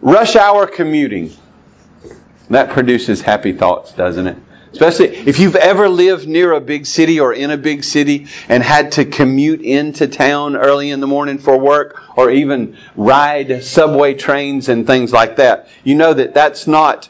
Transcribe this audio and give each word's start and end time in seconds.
rush 0.00 0.36
hour 0.36 0.66
commuting. 0.66 1.32
That 2.50 2.70
produces 2.70 3.20
happy 3.20 3.52
thoughts, 3.52 3.92
doesn't 3.92 4.26
it? 4.26 4.36
Especially 4.72 5.08
if 5.08 5.38
you've 5.38 5.56
ever 5.56 5.88
lived 5.88 6.28
near 6.28 6.52
a 6.52 6.60
big 6.60 6.86
city 6.86 7.20
or 7.20 7.32
in 7.32 7.50
a 7.50 7.56
big 7.56 7.84
city 7.84 8.26
and 8.48 8.62
had 8.62 8.92
to 8.92 9.04
commute 9.04 9.62
into 9.62 10.06
town 10.06 10.56
early 10.56 10.90
in 10.90 11.00
the 11.00 11.06
morning 11.06 11.38
for 11.38 11.58
work 11.58 12.02
or 12.16 12.30
even 12.30 12.76
ride 12.94 13.64
subway 13.64 14.14
trains 14.14 14.68
and 14.68 14.86
things 14.86 15.12
like 15.12 15.36
that. 15.36 15.68
You 15.84 15.94
know 15.94 16.12
that 16.12 16.34
that's 16.34 16.66
not, 16.66 17.08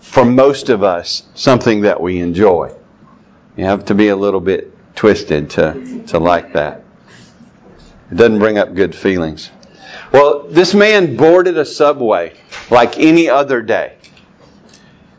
for 0.00 0.24
most 0.24 0.68
of 0.68 0.82
us, 0.82 1.24
something 1.34 1.82
that 1.82 2.00
we 2.00 2.20
enjoy. 2.20 2.74
You 3.56 3.64
have 3.64 3.86
to 3.86 3.94
be 3.94 4.08
a 4.08 4.16
little 4.16 4.40
bit 4.40 4.72
twisted 4.94 5.50
to, 5.50 6.04
to 6.08 6.18
like 6.18 6.52
that. 6.52 6.84
It 8.10 8.14
doesn't 8.16 8.38
bring 8.38 8.58
up 8.58 8.74
good 8.74 8.94
feelings. 8.94 9.50
Well, 10.14 10.44
this 10.48 10.74
man 10.74 11.16
boarded 11.16 11.58
a 11.58 11.64
subway 11.64 12.34
like 12.70 13.00
any 13.00 13.28
other 13.28 13.60
day. 13.60 13.96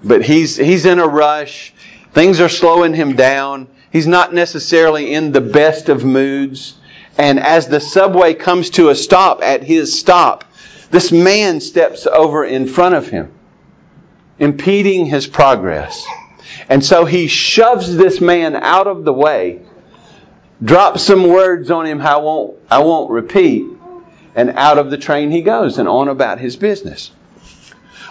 But 0.02 0.24
he's, 0.24 0.56
he's 0.56 0.86
in 0.86 1.00
a 1.00 1.06
rush. 1.06 1.74
Things 2.14 2.40
are 2.40 2.48
slowing 2.48 2.94
him 2.94 3.18
down. 3.18 3.68
He's 3.92 4.08
not 4.08 4.34
necessarily 4.34 5.14
in 5.14 5.34
the 5.34 5.42
best 5.42 5.90
of 5.90 6.06
moods. 6.06 6.76
And 7.18 7.42
as 7.42 7.68
the 7.68 7.82
subway 7.82 8.36
comes 8.36 8.70
to 8.70 8.88
a 8.88 8.96
stop 8.96 9.44
at 9.44 9.64
his 9.64 10.00
stop, 10.00 10.46
this 10.92 11.12
man 11.12 11.60
steps 11.60 12.08
over 12.08 12.46
in 12.46 12.66
front 12.66 12.96
of 12.96 13.10
him, 13.10 13.34
impeding 14.40 15.06
his 15.06 15.28
progress. 15.28 16.06
And 16.70 16.82
so 16.82 17.04
he 17.04 17.28
shoves 17.28 17.98
this 17.98 18.22
man 18.22 18.56
out 18.56 18.88
of 18.88 19.04
the 19.04 19.12
way, 19.12 19.60
drops 20.64 21.04
some 21.04 21.28
words 21.28 21.70
on 21.70 21.86
him 21.86 22.00
I 22.00 22.16
won't, 22.16 22.58
I 22.72 22.80
won't 22.80 23.12
repeat, 23.12 23.75
and 24.36 24.52
out 24.52 24.78
of 24.78 24.92
the 24.92 24.98
train 24.98 25.32
he 25.32 25.42
goes 25.42 25.78
and 25.78 25.88
on 25.88 26.08
about 26.08 26.40
his 26.40 26.56
business. 26.56 27.12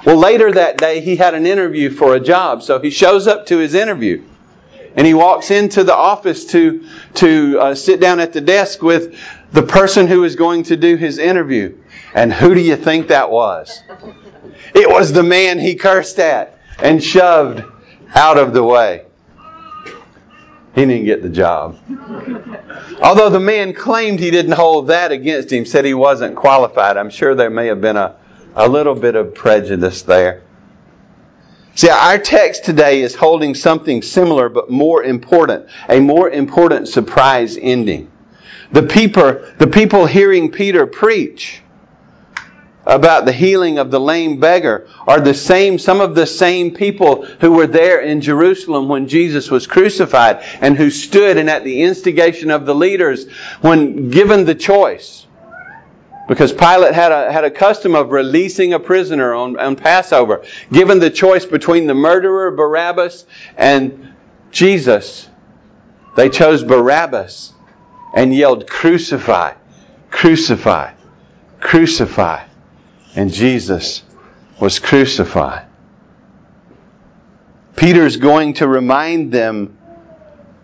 Well, 0.05 0.17
later 0.17 0.53
that 0.53 0.77
day, 0.77 1.01
he 1.01 1.17
had 1.17 1.35
an 1.35 1.47
interview 1.47 1.91
for 1.91 2.15
a 2.15 2.21
job, 2.21 2.63
so 2.63 2.79
he 2.79 2.91
shows 2.91 3.27
up 3.27 3.47
to 3.47 3.59
his 3.59 3.75
interview. 3.75 4.23
And 4.97 5.07
he 5.07 5.15
walks 5.15 5.51
into 5.51 5.83
the 5.83 5.95
office 5.95 6.47
to, 6.47 6.87
to 7.15 7.59
uh, 7.59 7.75
sit 7.75 8.01
down 8.01 8.21
at 8.21 8.33
the 8.33 8.41
desk 8.41 8.83
with 8.83 9.19
the 9.53 9.63
person 9.63 10.07
who 10.07 10.25
is 10.25 10.37
going 10.37 10.65
to 10.65 10.77
do 10.77 10.97
his 10.97 11.19
interview. 11.19 11.77
And 12.15 12.33
who 12.33 12.55
do 12.55 12.61
you 12.61 12.77
think 12.77 13.09
that 13.09 13.31
was? 13.31 13.83
It 14.75 14.89
was 14.89 15.13
the 15.13 15.23
man 15.23 15.59
he 15.59 15.75
cursed 15.75 16.19
at 16.19 16.59
and 16.79 17.03
shoved 17.03 17.65
out 18.15 18.39
of 18.39 18.53
the 18.53 18.63
way. 18.63 19.05
He 20.75 20.85
didn't 20.85 21.05
get 21.05 21.23
the 21.23 21.29
job. 21.29 21.79
Although 23.01 23.31
the 23.31 23.41
man 23.41 23.73
claimed 23.73 24.19
he 24.19 24.31
didn't 24.31 24.53
hold 24.53 24.89
that 24.89 25.13
against 25.13 25.53
him, 25.53 25.65
said 25.65 25.85
he 25.85 25.95
wasn't 25.95 26.35
qualified, 26.35 26.97
I'm 26.97 27.11
sure 27.11 27.35
there 27.35 27.51
may 27.51 27.69
have 27.69 27.81
been 27.81 27.97
a, 27.97 28.17
a 28.57 28.69
little 28.69 28.95
bit 28.95 29.15
of 29.15 29.35
prejudice 29.35 30.03
there. 30.03 30.43
See, 31.77 31.89
our 31.89 32.19
text 32.19 32.65
today 32.65 33.03
is 33.03 33.15
holding 33.15 33.55
something 33.55 34.03
similar 34.03 34.49
but 34.49 34.71
more 34.71 35.03
important, 35.03 35.67
a 35.89 36.01
more 36.01 36.31
important 36.31 36.89
surprise 36.89 37.57
ending. 37.61 38.11
The 38.73 38.85
people, 38.85 39.45
the 39.59 39.67
people 39.67 40.07
hearing 40.07 40.51
Peter 40.51 40.87
preach 40.87 41.63
about 42.87 43.25
the 43.25 43.33
healing 43.33 43.79
of 43.79 43.91
the 43.91 44.01
lame 44.01 44.41
beggar 44.41 44.87
are 45.07 45.21
the 45.21 45.35
same, 45.35 45.79
some 45.79 46.01
of 46.01 46.15
the 46.15 46.27
same 46.27 46.73
people 46.73 47.25
who 47.25 47.53
were 47.53 47.67
there 47.67 48.01
in 48.01 48.21
Jerusalem 48.21 48.89
when 48.89 49.09
Jesus 49.09 49.51
was 49.51 49.67
crucified 49.67 50.45
and 50.61 50.77
who 50.77 50.91
stood 50.91 51.37
and 51.37 51.49
at 51.49 51.65
the 51.65 51.83
instigation 51.83 52.51
of 52.51 52.67
the 52.67 52.75
leaders 52.75 53.31
when 53.61 54.11
given 54.11 54.45
the 54.45 54.55
choice 54.55 55.27
because 56.27 56.53
Pilate 56.53 56.95
had 56.95 57.13
a, 57.13 57.31
had 57.31 57.45
a 57.45 57.51
custom 57.51 57.95
of 57.95 58.11
releasing 58.11 58.73
a 58.73 58.81
prisoner 58.81 59.35
on, 59.35 59.59
on 59.59 59.77
Passover. 59.77 60.43
Given 60.73 60.99
the 60.99 61.11
choice 61.11 61.45
between 61.45 61.87
the 61.87 61.95
murderer 61.95 62.51
Barabbas 62.51 63.27
and 63.57 64.15
Jesus, 64.51 65.29
they 66.17 66.31
chose 66.31 66.65
Barabbas 66.65 67.53
and 68.15 68.35
yelled, 68.35 68.69
Crucify, 68.71 69.55
crucify, 70.11 70.95
crucify. 71.61 72.45
And 73.17 73.33
Jesus 73.33 74.03
was 74.61 74.79
crucified. 74.79 75.67
Peter's 77.77 78.17
going 78.17 78.55
to 78.55 78.69
remind 78.69 79.33
them 79.33 79.77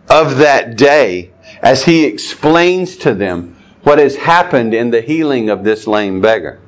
of 0.08 0.38
that 0.38 0.76
day 0.76 1.32
as 1.62 1.84
he 1.84 2.04
explains 2.04 2.98
to 2.98 3.14
them 3.14 3.56
what 3.82 3.98
has 3.98 4.16
happened 4.16 4.74
in 4.74 4.90
the 4.90 5.00
healing 5.00 5.50
of 5.50 5.64
this 5.64 5.86
lame 5.86 6.20
beggar. 6.20 6.60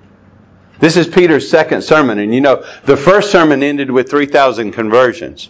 This 0.79 0.97
is 0.97 1.07
Peter's 1.07 1.49
second 1.49 1.83
sermon, 1.83 2.19
and 2.19 2.35
you 2.35 2.41
know, 2.41 2.65
the 2.85 2.97
first 2.97 3.31
sermon 3.31 3.63
ended 3.63 3.91
with 3.91 4.11
3,000 4.11 4.73
conversions. 4.73 5.49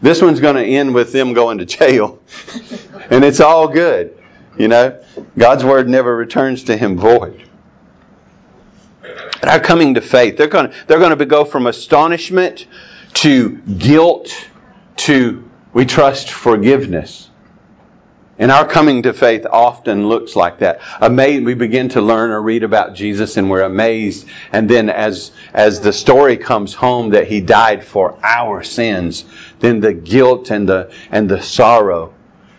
This 0.00 0.20
one's 0.20 0.40
going 0.40 0.56
to 0.56 0.64
end 0.64 0.94
with 0.94 1.12
them 1.12 1.32
going 1.32 1.58
to 1.58 1.64
jail. 1.64 2.20
and 3.10 3.24
it's 3.24 3.40
all 3.40 3.68
good. 3.68 4.18
You 4.58 4.68
know, 4.68 5.02
God's 5.38 5.64
word 5.64 5.88
never 5.88 6.14
returns 6.14 6.64
to 6.64 6.76
him 6.76 6.98
void. 6.98 7.48
Our 9.42 9.60
coming 9.60 9.94
to 9.94 10.00
faith, 10.00 10.36
they're 10.36 10.46
going 10.46 10.70
to, 10.70 10.76
they're 10.86 10.98
going 11.00 11.16
to 11.16 11.26
go 11.26 11.44
from 11.44 11.66
astonishment 11.66 12.66
to 13.14 13.56
guilt 13.58 14.48
to 14.96 15.48
we 15.72 15.86
trust 15.86 16.30
forgiveness. 16.30 17.28
And 18.38 18.50
our 18.50 18.66
coming 18.66 19.02
to 19.02 19.12
faith 19.12 19.46
often 19.50 20.08
looks 20.08 20.34
like 20.34 20.58
that. 20.60 20.80
Amazed, 21.00 21.44
we 21.44 21.54
begin 21.54 21.90
to 21.90 22.00
learn 22.00 22.30
or 22.30 22.40
read 22.40 22.62
about 22.62 22.94
Jesus 22.94 23.36
and 23.36 23.50
we're 23.50 23.62
amazed. 23.62 24.26
And 24.52 24.68
then 24.68 24.90
as, 24.90 25.32
as 25.52 25.80
the 25.80 25.92
story 25.92 26.36
comes 26.36 26.74
home 26.74 27.10
that 27.10 27.26
He 27.26 27.40
died 27.40 27.84
for 27.84 28.18
our 28.22 28.62
sins, 28.62 29.24
then 29.60 29.80
the 29.80 29.92
guilt 29.92 30.50
and 30.50 30.68
the, 30.68 30.92
and 31.10 31.28
the 31.28 31.42
sorrow 31.42 32.14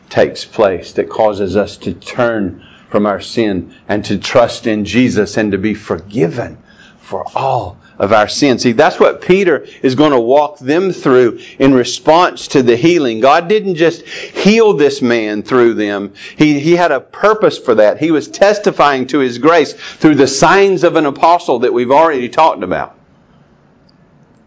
takes 0.10 0.46
place 0.46 0.94
that 0.94 1.10
causes 1.10 1.58
us 1.58 1.78
to 1.78 1.94
turn 1.94 2.66
from 2.90 3.06
our 3.06 3.20
sin 3.20 3.76
and 3.88 4.06
to 4.06 4.18
trust 4.20 4.68
in 4.68 4.86
Jesus 4.86 5.38
and 5.38 5.52
to 5.52 5.58
be 5.58 5.74
forgiven 5.74 6.63
for 7.04 7.26
all 7.36 7.78
of 8.00 8.14
our 8.14 8.28
sins. 8.28 8.64
See, 8.64 8.72
that's 8.72 9.00
what 9.00 9.22
Peter 9.22 9.68
is 9.82 9.96
going 9.96 10.12
to 10.12 10.20
walk 10.20 10.58
them 10.58 10.92
through 10.94 11.40
in 11.60 11.74
response 11.74 12.48
to 12.50 12.64
the 12.64 12.78
healing. 12.78 13.20
God 13.20 13.50
didn't 13.50 13.76
just 13.76 14.06
heal 14.08 14.74
this 14.74 15.02
man 15.02 15.44
through 15.44 15.74
them. 15.76 16.14
He, 16.38 16.60
he 16.60 16.72
had 16.76 16.92
a 16.92 17.02
purpose 17.02 17.60
for 17.60 17.76
that. 17.76 18.00
He 18.00 18.12
was 18.12 18.30
testifying 18.30 19.08
to 19.08 19.20
his 19.20 19.38
grace 19.38 19.74
through 19.74 20.16
the 20.16 20.28
signs 20.28 20.84
of 20.84 20.96
an 20.96 21.06
apostle 21.06 21.60
that 21.60 21.74
we've 21.74 21.92
already 21.92 22.30
talked 22.30 22.64
about. 22.64 22.98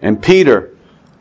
And 0.00 0.21
Peter, 0.21 0.75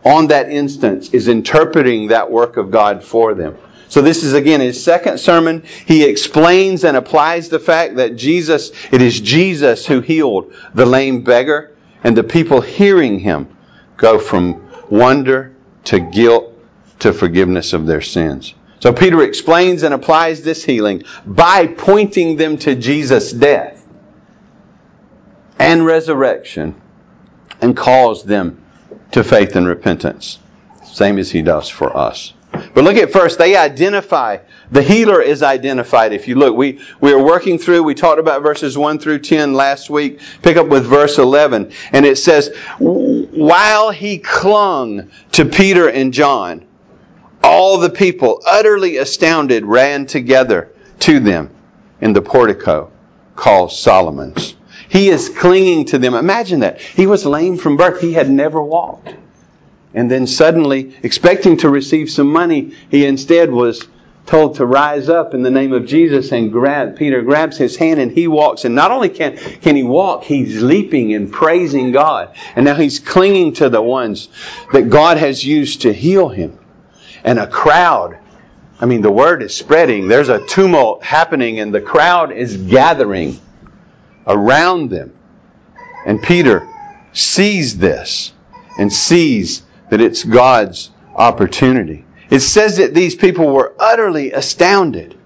on 0.03 0.27
that 0.27 0.49
instance, 0.49 1.09
is 1.09 1.27
interpreting 1.27 2.07
that 2.07 2.31
work 2.31 2.57
of 2.57 2.71
God 2.71 3.03
for 3.03 3.33
them. 3.33 3.57
So 3.95 4.01
this 4.01 4.25
is 4.25 4.33
again 4.33 4.59
his 4.59 4.83
second 4.83 5.21
sermon. 5.21 5.63
He 5.85 6.03
explains 6.03 6.83
and 6.83 6.97
applies 6.97 7.47
the 7.47 7.61
fact 7.61 7.95
that 7.95 8.17
Jesus, 8.17 8.73
it 8.91 9.01
is 9.01 9.21
Jesus 9.21 9.85
who 9.85 10.01
healed 10.01 10.53
the 10.73 10.85
lame 10.85 11.23
beggar 11.23 11.73
and 12.03 12.13
the 12.13 12.25
people 12.25 12.59
hearing 12.59 13.19
him 13.19 13.47
go 13.95 14.19
from 14.19 14.69
wonder 14.89 15.55
to 15.85 16.01
guilt 16.01 16.53
to 16.99 17.13
forgiveness 17.13 17.71
of 17.71 17.85
their 17.85 18.01
sins. 18.01 18.53
So 18.81 18.91
Peter 18.91 19.23
explains 19.23 19.83
and 19.83 19.93
applies 19.93 20.41
this 20.41 20.65
healing 20.65 21.03
by 21.25 21.65
pointing 21.65 22.35
them 22.35 22.57
to 22.57 22.75
Jesus' 22.75 23.31
death 23.31 23.81
and 25.57 25.85
resurrection 25.85 26.75
and 27.61 27.77
calls 27.77 28.25
them 28.25 28.61
to 29.13 29.23
faith 29.23 29.55
and 29.55 29.65
repentance, 29.65 30.37
same 30.83 31.17
as 31.17 31.31
he 31.31 31.41
does 31.41 31.69
for 31.69 31.95
us. 31.95 32.33
But 32.75 32.83
look 32.83 32.97
at 32.97 33.13
first, 33.13 33.39
they 33.39 33.55
identify, 33.55 34.39
the 34.69 34.83
healer 34.83 35.21
is 35.21 35.41
identified. 35.41 36.11
If 36.11 36.27
you 36.27 36.35
look, 36.35 36.57
we, 36.57 36.81
we 36.99 37.13
are 37.13 37.23
working 37.23 37.57
through, 37.57 37.83
we 37.83 37.95
talked 37.95 38.19
about 38.19 38.43
verses 38.43 38.77
1 38.77 38.99
through 38.99 39.19
10 39.19 39.53
last 39.53 39.89
week. 39.89 40.19
Pick 40.41 40.57
up 40.57 40.67
with 40.67 40.85
verse 40.85 41.17
11. 41.17 41.71
And 41.93 42.05
it 42.05 42.17
says, 42.17 42.53
While 42.77 43.91
he 43.91 44.17
clung 44.17 45.09
to 45.31 45.45
Peter 45.45 45.87
and 45.87 46.13
John, 46.13 46.65
all 47.41 47.77
the 47.77 47.89
people, 47.89 48.41
utterly 48.45 48.97
astounded, 48.97 49.65
ran 49.65 50.05
together 50.05 50.73
to 50.99 51.21
them 51.21 51.55
in 52.01 52.11
the 52.11 52.21
portico 52.21 52.91
called 53.37 53.71
Solomon's. 53.71 54.53
He 54.89 55.07
is 55.07 55.29
clinging 55.29 55.85
to 55.85 55.97
them. 55.97 56.13
Imagine 56.13 56.59
that. 56.59 56.81
He 56.81 57.07
was 57.07 57.25
lame 57.25 57.55
from 57.55 57.77
birth. 57.77 58.01
He 58.01 58.11
had 58.11 58.29
never 58.29 58.61
walked. 58.61 59.15
And 59.95 60.11
then 60.11 60.27
suddenly, 60.27 60.93
expecting 61.03 61.57
to 61.57 61.69
receive 61.69 62.11
some 62.11 62.27
money, 62.27 62.75
he 62.91 63.05
instead 63.05 63.49
was 63.49 63.87
told 64.25 64.55
to 64.55 64.65
rise 64.65 65.07
up 65.07 65.33
in 65.33 65.41
the 65.41 65.51
name 65.51 65.71
of 65.71 65.85
Jesus 65.85 66.31
and 66.31 66.51
grab 66.51 66.97
Peter 66.97 67.21
grabs 67.21 67.57
his 67.57 67.75
hand 67.75 67.99
and 67.99 68.11
he 68.11 68.27
walks. 68.27 68.65
And 68.65 68.75
not 68.75 68.91
only 68.91 69.09
can 69.09 69.37
can 69.37 69.75
he 69.75 69.83
walk 69.83 70.23
he's 70.23 70.61
leaping 70.61 71.13
and 71.13 71.31
praising 71.31 71.91
God. 71.91 72.35
And 72.55 72.65
now 72.65 72.75
he's 72.75 72.99
clinging 72.99 73.53
to 73.53 73.69
the 73.69 73.81
ones 73.81 74.29
that 74.73 74.89
God 74.89 75.17
has 75.17 75.45
used 75.45 75.83
to 75.83 75.93
heal 75.93 76.27
him. 76.27 76.57
And 77.23 77.39
a 77.39 77.47
crowd 77.47 78.17
I 78.79 78.87
mean 78.87 79.01
the 79.01 79.11
word 79.11 79.41
is 79.41 79.55
spreading. 79.55 80.07
There's 80.09 80.29
a 80.29 80.45
tumult 80.45 81.03
happening 81.03 81.59
and 81.59 81.73
the 81.73 81.81
crowd 81.81 82.31
is 82.31 82.57
gathering 82.57 83.39
around 84.27 84.89
them. 84.89 85.13
And 86.05 86.21
Peter 86.21 86.67
sees 87.13 87.77
this 87.77 88.33
and 88.77 88.91
sees 88.91 89.61
that 89.89 90.01
it's 90.01 90.23
God's 90.23 90.91
opportunity. 91.15 92.05
It 92.29 92.39
says 92.39 92.77
that 92.77 92.93
these 92.93 93.15
people 93.15 93.51
were 93.51 93.73
utterly 93.79 94.31
astounded. 94.31 95.17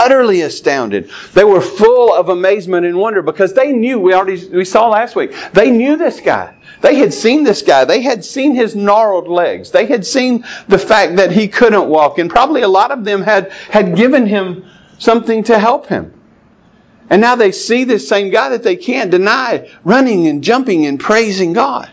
Utterly 0.00 0.40
astounded. 0.40 1.10
They 1.34 1.44
were 1.44 1.60
full 1.60 2.12
of 2.12 2.28
amazement 2.28 2.86
and 2.86 2.96
wonder 2.96 3.22
because 3.22 3.54
they 3.54 3.72
knew, 3.72 4.00
we 4.00 4.14
already 4.14 4.48
we 4.48 4.64
saw 4.64 4.88
last 4.88 5.14
week, 5.14 5.34
they 5.52 5.70
knew 5.70 5.96
this 5.96 6.20
guy. 6.20 6.56
They 6.80 6.96
had 6.96 7.14
seen 7.14 7.44
this 7.44 7.62
guy. 7.62 7.84
They 7.84 8.02
had 8.02 8.24
seen 8.24 8.54
his 8.54 8.74
gnarled 8.74 9.28
legs. 9.28 9.70
They 9.70 9.86
had 9.86 10.04
seen 10.04 10.44
the 10.68 10.78
fact 10.78 11.16
that 11.16 11.32
he 11.32 11.48
couldn't 11.48 11.88
walk. 11.88 12.18
And 12.18 12.28
probably 12.28 12.62
a 12.62 12.68
lot 12.68 12.90
of 12.90 13.04
them 13.04 13.22
had, 13.22 13.52
had 13.70 13.96
given 13.96 14.26
him 14.26 14.64
something 14.98 15.44
to 15.44 15.58
help 15.58 15.86
him. 15.86 16.12
And 17.08 17.20
now 17.20 17.36
they 17.36 17.52
see 17.52 17.84
this 17.84 18.08
same 18.08 18.30
guy 18.30 18.50
that 18.50 18.62
they 18.62 18.76
can't 18.76 19.10
deny 19.10 19.70
running 19.84 20.26
and 20.26 20.42
jumping 20.42 20.86
and 20.86 20.98
praising 20.98 21.52
God. 21.52 21.90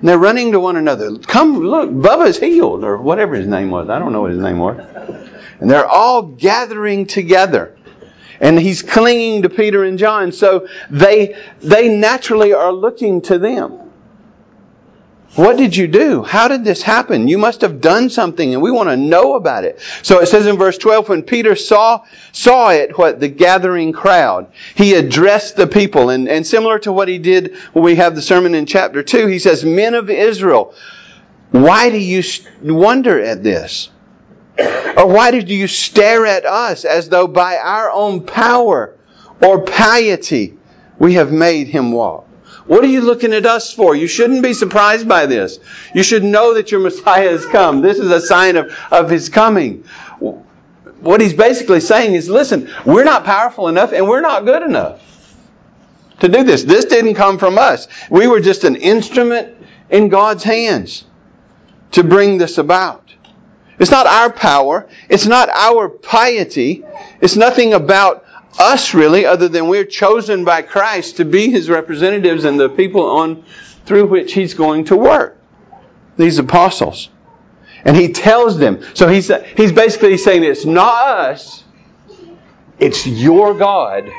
And 0.00 0.08
they're 0.08 0.18
running 0.18 0.52
to 0.52 0.60
one 0.60 0.76
another. 0.76 1.18
Come 1.18 1.58
look, 1.60 1.90
Bubba's 1.90 2.38
healed, 2.38 2.84
or 2.84 2.96
whatever 2.96 3.34
his 3.34 3.46
name 3.46 3.70
was. 3.70 3.90
I 3.90 3.98
don't 3.98 4.12
know 4.12 4.22
what 4.22 4.30
his 4.30 4.40
name 4.40 4.58
was. 4.58 4.78
And 5.60 5.70
they're 5.70 5.86
all 5.86 6.22
gathering 6.22 7.06
together. 7.06 7.76
And 8.40 8.58
he's 8.58 8.80
clinging 8.80 9.42
to 9.42 9.50
Peter 9.50 9.84
and 9.84 9.98
John. 9.98 10.32
So 10.32 10.66
they, 10.90 11.36
they 11.60 11.88
naturally 11.88 12.54
are 12.54 12.72
looking 12.72 13.20
to 13.22 13.38
them. 13.38 13.79
What 15.36 15.56
did 15.56 15.76
you 15.76 15.86
do? 15.86 16.24
How 16.24 16.48
did 16.48 16.64
this 16.64 16.82
happen? 16.82 17.28
You 17.28 17.38
must 17.38 17.60
have 17.60 17.80
done 17.80 18.10
something 18.10 18.52
and 18.52 18.60
we 18.60 18.72
want 18.72 18.88
to 18.88 18.96
know 18.96 19.36
about 19.36 19.62
it. 19.64 19.80
So 20.02 20.20
it 20.20 20.26
says 20.26 20.46
in 20.46 20.58
verse 20.58 20.76
12, 20.76 21.08
when 21.08 21.22
Peter 21.22 21.54
saw, 21.54 22.04
saw 22.32 22.70
it, 22.70 22.98
what? 22.98 23.20
The 23.20 23.28
gathering 23.28 23.92
crowd, 23.92 24.52
he 24.74 24.94
addressed 24.94 25.54
the 25.54 25.68
people. 25.68 26.10
And, 26.10 26.28
and 26.28 26.44
similar 26.44 26.80
to 26.80 26.92
what 26.92 27.06
he 27.06 27.18
did 27.18 27.54
when 27.72 27.84
we 27.84 27.94
have 27.96 28.16
the 28.16 28.22
sermon 28.22 28.56
in 28.56 28.66
chapter 28.66 29.04
2, 29.04 29.28
he 29.28 29.38
says, 29.38 29.64
Men 29.64 29.94
of 29.94 30.10
Israel, 30.10 30.74
why 31.52 31.90
do 31.90 31.98
you 31.98 32.24
wonder 32.62 33.20
at 33.20 33.44
this? 33.44 33.88
Or 34.58 35.06
why 35.06 35.30
did 35.30 35.48
you 35.48 35.68
stare 35.68 36.26
at 36.26 36.44
us 36.44 36.84
as 36.84 37.08
though 37.08 37.28
by 37.28 37.56
our 37.56 37.90
own 37.90 38.26
power 38.26 38.96
or 39.40 39.62
piety 39.62 40.58
we 40.98 41.14
have 41.14 41.30
made 41.30 41.68
him 41.68 41.92
walk? 41.92 42.26
What 42.66 42.84
are 42.84 42.88
you 42.88 43.00
looking 43.00 43.32
at 43.32 43.46
us 43.46 43.72
for? 43.72 43.94
You 43.94 44.06
shouldn't 44.06 44.42
be 44.42 44.54
surprised 44.54 45.08
by 45.08 45.26
this. 45.26 45.58
You 45.94 46.02
should 46.02 46.24
know 46.24 46.54
that 46.54 46.70
your 46.70 46.80
Messiah 46.80 47.30
has 47.30 47.46
come. 47.46 47.80
This 47.80 47.98
is 47.98 48.10
a 48.10 48.20
sign 48.20 48.56
of, 48.56 48.72
of 48.90 49.10
his 49.10 49.28
coming. 49.28 49.84
What 51.00 51.20
he's 51.20 51.34
basically 51.34 51.80
saying 51.80 52.14
is 52.14 52.28
listen, 52.28 52.70
we're 52.84 53.04
not 53.04 53.24
powerful 53.24 53.68
enough 53.68 53.92
and 53.92 54.08
we're 54.08 54.20
not 54.20 54.44
good 54.44 54.62
enough 54.62 55.00
to 56.20 56.28
do 56.28 56.44
this. 56.44 56.62
This 56.64 56.84
didn't 56.84 57.14
come 57.14 57.38
from 57.38 57.58
us. 57.58 57.88
We 58.10 58.26
were 58.26 58.40
just 58.40 58.64
an 58.64 58.76
instrument 58.76 59.56
in 59.88 60.08
God's 60.08 60.44
hands 60.44 61.04
to 61.92 62.04
bring 62.04 62.38
this 62.38 62.58
about. 62.58 63.12
It's 63.78 63.90
not 63.90 64.06
our 64.06 64.30
power. 64.30 64.88
It's 65.08 65.26
not 65.26 65.48
our 65.48 65.88
piety. 65.88 66.84
It's 67.20 67.36
nothing 67.36 67.72
about 67.72 68.24
us 68.58 68.94
really, 68.94 69.26
other 69.26 69.48
than 69.48 69.68
we're 69.68 69.84
chosen 69.84 70.44
by 70.44 70.62
Christ 70.62 71.18
to 71.18 71.24
be 71.24 71.50
His 71.50 71.68
representatives 71.68 72.44
and 72.44 72.58
the 72.58 72.68
people 72.68 73.02
on 73.02 73.44
through 73.84 74.06
which 74.06 74.32
He's 74.32 74.54
going 74.54 74.84
to 74.86 74.96
work. 74.96 75.38
These 76.16 76.38
apostles. 76.38 77.08
And 77.84 77.96
He 77.96 78.12
tells 78.12 78.58
them. 78.58 78.82
So 78.94 79.08
He's, 79.08 79.30
he's 79.56 79.72
basically 79.72 80.16
saying 80.16 80.44
it's 80.44 80.64
not 80.64 81.08
us, 81.08 81.64
it's 82.78 83.06
your 83.06 83.54
God 83.54 84.10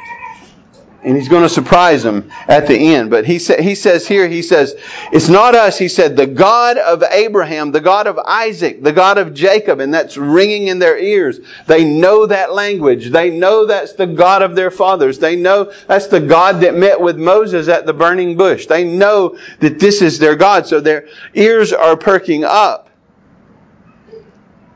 and 1.03 1.17
he's 1.17 1.29
going 1.29 1.41
to 1.41 1.49
surprise 1.49 2.03
them 2.03 2.31
at 2.47 2.67
the 2.67 2.93
end. 2.93 3.09
But 3.09 3.25
he, 3.25 3.39
sa- 3.39 3.59
he 3.59 3.73
says 3.73 4.07
here, 4.07 4.27
he 4.27 4.43
says, 4.43 4.75
it's 5.11 5.29
not 5.29 5.55
us. 5.55 5.77
He 5.77 5.87
said, 5.87 6.15
the 6.15 6.27
God 6.27 6.77
of 6.77 7.01
Abraham, 7.03 7.71
the 7.71 7.81
God 7.81 8.05
of 8.05 8.19
Isaac, 8.19 8.83
the 8.83 8.93
God 8.93 9.17
of 9.17 9.33
Jacob, 9.33 9.79
and 9.79 9.93
that's 9.93 10.15
ringing 10.15 10.67
in 10.67 10.77
their 10.77 10.97
ears. 10.97 11.39
They 11.65 11.83
know 11.83 12.27
that 12.27 12.53
language. 12.53 13.09
They 13.09 13.31
know 13.31 13.65
that's 13.65 13.93
the 13.93 14.05
God 14.05 14.43
of 14.43 14.55
their 14.55 14.69
fathers. 14.69 15.17
They 15.17 15.35
know 15.35 15.73
that's 15.87 16.07
the 16.07 16.19
God 16.19 16.61
that 16.61 16.75
met 16.75 17.01
with 17.01 17.17
Moses 17.17 17.67
at 17.67 17.87
the 17.87 17.93
burning 17.93 18.37
bush. 18.37 18.67
They 18.67 18.83
know 18.83 19.37
that 19.59 19.79
this 19.79 20.03
is 20.03 20.19
their 20.19 20.35
God. 20.35 20.67
So 20.67 20.81
their 20.81 21.07
ears 21.33 21.73
are 21.73 21.97
perking 21.97 22.43
up. 22.43 22.89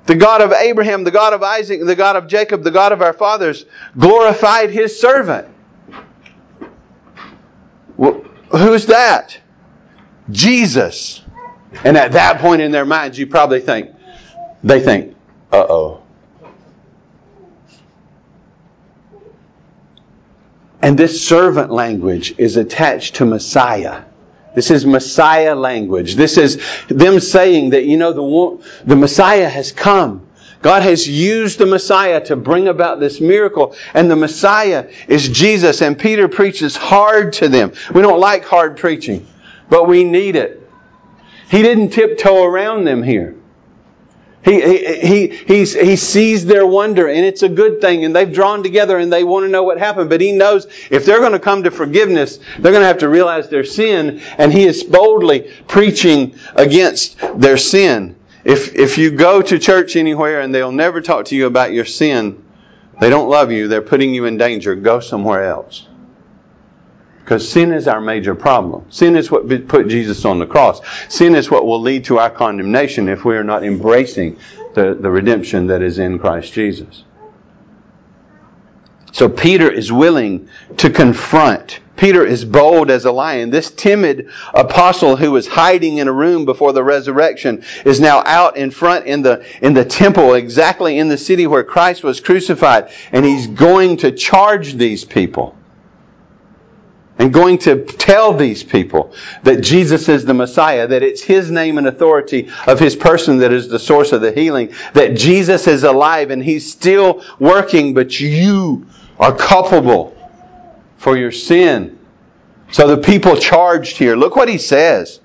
The 0.07 0.15
God 0.15 0.41
of 0.41 0.51
Abraham, 0.51 1.03
the 1.03 1.11
God 1.11 1.33
of 1.33 1.41
Isaac, 1.41 1.83
the 1.83 1.95
God 1.95 2.15
of 2.15 2.27
Jacob, 2.27 2.63
the 2.63 2.71
God 2.71 2.91
of 2.91 3.01
our 3.01 3.13
fathers 3.13 3.65
glorified 3.97 4.69
his 4.69 4.99
servant. 4.99 5.54
Well, 7.97 8.13
who's 8.51 8.87
that? 8.87 9.37
Jesus. 10.29 11.21
And 11.83 11.97
at 11.97 12.13
that 12.13 12.39
point 12.39 12.61
in 12.61 12.71
their 12.71 12.85
minds, 12.85 13.17
you 13.17 13.27
probably 13.27 13.59
think, 13.59 13.91
they 14.63 14.79
think, 14.79 15.15
uh 15.51 15.65
oh. 15.69 16.01
And 20.81 20.97
this 20.97 21.25
servant 21.27 21.71
language 21.71 22.35
is 22.37 22.57
attached 22.57 23.15
to 23.15 23.25
Messiah. 23.25 24.03
This 24.53 24.71
is 24.71 24.85
Messiah 24.85 25.55
language. 25.55 26.15
This 26.15 26.37
is 26.37 26.61
them 26.87 27.19
saying 27.19 27.71
that, 27.71 27.85
you 27.85 27.97
know, 27.97 28.13
the, 28.13 28.65
the 28.85 28.95
Messiah 28.95 29.49
has 29.49 29.71
come. 29.71 30.27
God 30.61 30.81
has 30.81 31.07
used 31.07 31.59
the 31.59 31.65
Messiah 31.65 32.23
to 32.25 32.35
bring 32.35 32.67
about 32.67 32.99
this 32.99 33.21
miracle, 33.21 33.75
and 33.93 34.09
the 34.09 34.15
Messiah 34.15 34.89
is 35.07 35.29
Jesus. 35.29 35.81
And 35.81 35.97
Peter 35.97 36.27
preaches 36.27 36.75
hard 36.75 37.33
to 37.33 37.49
them. 37.49 37.73
We 37.93 38.01
don't 38.01 38.19
like 38.19 38.45
hard 38.45 38.77
preaching, 38.77 39.27
but 39.69 39.87
we 39.87 40.03
need 40.03 40.35
it. 40.35 40.61
He 41.49 41.61
didn't 41.61 41.89
tiptoe 41.89 42.43
around 42.43 42.85
them 42.85 43.03
here. 43.03 43.35
He, 44.45 44.61
he, 44.61 45.27
he, 45.27 45.65
he 45.65 45.95
sees 45.95 46.45
their 46.45 46.67
wonder, 46.67 47.07
and 47.07 47.25
it's 47.25 47.41
a 47.41 47.49
good 47.49 47.81
thing, 47.81 48.05
and 48.05 48.15
they've 48.15 48.31
drawn 48.31 48.61
together 48.61 48.99
and 48.99 49.11
they 49.11 49.23
want 49.23 49.45
to 49.45 49.49
know 49.49 49.63
what 49.63 49.79
happened. 49.79 50.07
But 50.07 50.21
he 50.21 50.33
knows 50.33 50.67
if 50.91 51.03
they're 51.03 51.19
going 51.19 51.31
to 51.31 51.39
come 51.39 51.63
to 51.63 51.71
forgiveness, 51.71 52.37
they're 52.59 52.71
going 52.71 52.83
to 52.83 52.87
have 52.87 52.99
to 52.99 53.09
realize 53.09 53.49
their 53.49 53.63
sin, 53.63 54.21
and 54.37 54.53
he 54.53 54.65
is 54.65 54.83
boldly 54.83 55.51
preaching 55.67 56.35
against 56.55 57.17
their 57.39 57.57
sin. 57.57 58.15
If, 58.45 58.75
if 58.75 58.99
you 58.99 59.09
go 59.09 59.41
to 59.41 59.57
church 59.57 59.95
anywhere 59.95 60.39
and 60.39 60.53
they'll 60.53 60.71
never 60.71 61.01
talk 61.01 61.25
to 61.25 61.35
you 61.35 61.47
about 61.47 61.73
your 61.73 61.83
sin, 61.83 62.43
they 63.01 63.09
don't 63.09 63.27
love 63.27 63.51
you, 63.51 63.67
they're 63.67 63.81
putting 63.81 64.13
you 64.13 64.25
in 64.25 64.37
danger, 64.37 64.75
go 64.75 64.99
somewhere 64.99 65.45
else. 65.45 65.87
Because 67.19 67.49
sin 67.49 67.73
is 67.73 67.87
our 67.87 67.99
major 67.99 68.35
problem. 68.35 68.85
Sin 68.91 69.15
is 69.15 69.31
what 69.31 69.47
put 69.67 69.87
Jesus 69.87 70.25
on 70.25 70.37
the 70.37 70.45
cross. 70.45 70.79
Sin 71.09 71.33
is 71.33 71.49
what 71.49 71.65
will 71.65 71.81
lead 71.81 72.05
to 72.05 72.19
our 72.19 72.29
condemnation 72.29 73.09
if 73.09 73.25
we 73.25 73.35
are 73.35 73.43
not 73.43 73.63
embracing 73.63 74.37
the, 74.75 74.93
the 74.93 75.09
redemption 75.09 75.65
that 75.67 75.81
is 75.81 75.97
in 75.97 76.19
Christ 76.19 76.53
Jesus. 76.53 77.03
So 79.15 79.29
Peter 79.29 79.71
is 79.71 79.93
willing 79.93 80.49
to 80.75 80.89
confront 80.89 81.79
Peter 81.95 82.25
is 82.25 82.43
bold 82.43 82.91
as 82.91 83.05
a 83.05 83.11
lion. 83.13 83.49
This 83.49 83.71
timid 83.71 84.29
apostle 84.53 85.15
who 85.15 85.31
was 85.31 85.47
hiding 85.47 85.99
in 85.99 86.09
a 86.09 86.11
room 86.11 86.43
before 86.43 86.73
the 86.73 86.83
resurrection 86.83 87.63
is 87.85 88.01
now 88.01 88.21
out 88.25 88.57
in 88.57 88.71
front 88.71 89.05
in 89.05 89.21
the, 89.21 89.45
in 89.61 89.73
the 89.73 89.85
temple, 89.85 90.33
exactly 90.33 90.99
in 90.99 91.07
the 91.07 91.17
city 91.17 91.47
where 91.47 91.63
Christ 91.63 92.03
was 92.03 92.19
crucified. 92.19 92.91
And 93.13 93.23
he's 93.23 93.47
going 93.47 93.97
to 93.97 94.11
charge 94.11 94.73
these 94.73 95.05
people. 95.05 95.55
And 97.17 97.33
going 97.33 97.59
to 97.59 97.85
tell 97.85 98.33
these 98.33 98.61
people 98.61 99.13
that 99.43 99.61
Jesus 99.61 100.09
is 100.09 100.25
the 100.25 100.33
Messiah, 100.33 100.85
that 100.87 101.01
it's 101.01 101.21
His 101.23 101.49
name 101.49 101.77
and 101.77 101.87
authority 101.87 102.49
of 102.67 102.77
His 102.77 102.93
person 102.93 103.37
that 103.37 103.53
is 103.53 103.69
the 103.69 103.79
source 103.79 104.11
of 104.11 104.19
the 104.19 104.33
healing, 104.33 104.73
that 104.93 105.15
Jesus 105.15 105.65
is 105.65 105.83
alive 105.83 106.29
and 106.29 106.43
He's 106.43 106.69
still 106.69 107.23
working, 107.39 107.93
but 107.93 108.19
you 108.19 108.85
are 109.19 109.35
culpable 109.35 110.15
for 110.97 111.17
your 111.17 111.31
sin. 111.31 111.99
So 112.71 112.87
the 112.87 113.01
people 113.01 113.37
charged 113.37 113.97
here, 113.97 114.15
look 114.15 114.35
what 114.35 114.49
he 114.49 114.57
says. 114.57 115.19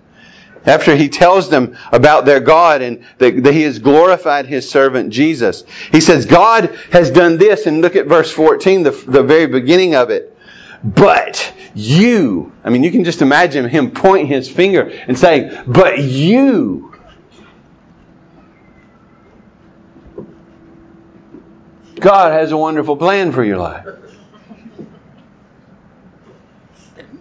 After 0.67 0.95
he 0.95 1.09
tells 1.09 1.49
them 1.49 1.79
about 1.91 2.27
their 2.27 2.41
God 2.41 2.83
and 2.83 3.03
that, 3.17 3.47
he 3.53 3.63
has 3.63 3.79
glorified 3.79 4.45
his 4.45 4.69
servant 4.69 5.11
Jesus. 5.11 5.65
He 5.91 6.03
says, 6.03 6.27
God 6.27 6.79
has 6.93 7.11
done 7.11 7.39
this, 7.39 7.67
and 7.67 7.81
look 7.81 7.97
at 7.97 8.07
verse 8.07 8.31
14, 8.31 8.83
the, 8.83 8.91
the 8.91 9.23
very 9.23 9.47
beginning 9.47 9.95
of 9.95 10.11
it. 10.11 10.37
But 10.85 11.53
you, 11.75 12.53
I 12.63 12.71
mean, 12.71 12.83
you 12.83 12.91
can 12.91 13.05
just 13.05 13.23
imagine 13.23 13.69
him 13.69 13.91
pointing 13.91 14.27
his 14.27 14.51
finger 14.51 14.83
and 14.83 15.19
saying, 15.19 15.65
But 15.67 15.99
you, 15.99 16.90
God 22.01 22.33
has 22.33 22.51
a 22.53 22.57
wonderful 22.57 22.97
plan 22.97 23.33
for 23.33 23.45
your 23.45 23.59
life. 23.59 23.87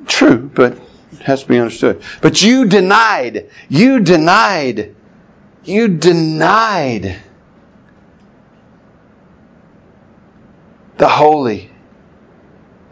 True, 0.07 0.49
but 0.53 0.73
it 1.11 1.19
has 1.19 1.43
to 1.43 1.47
be 1.47 1.59
understood. 1.59 2.01
But 2.21 2.41
you 2.41 2.65
denied, 2.65 3.49
you 3.67 3.99
denied, 3.99 4.95
you 5.63 5.87
denied 5.87 7.21
the 10.97 11.07
holy 11.07 11.71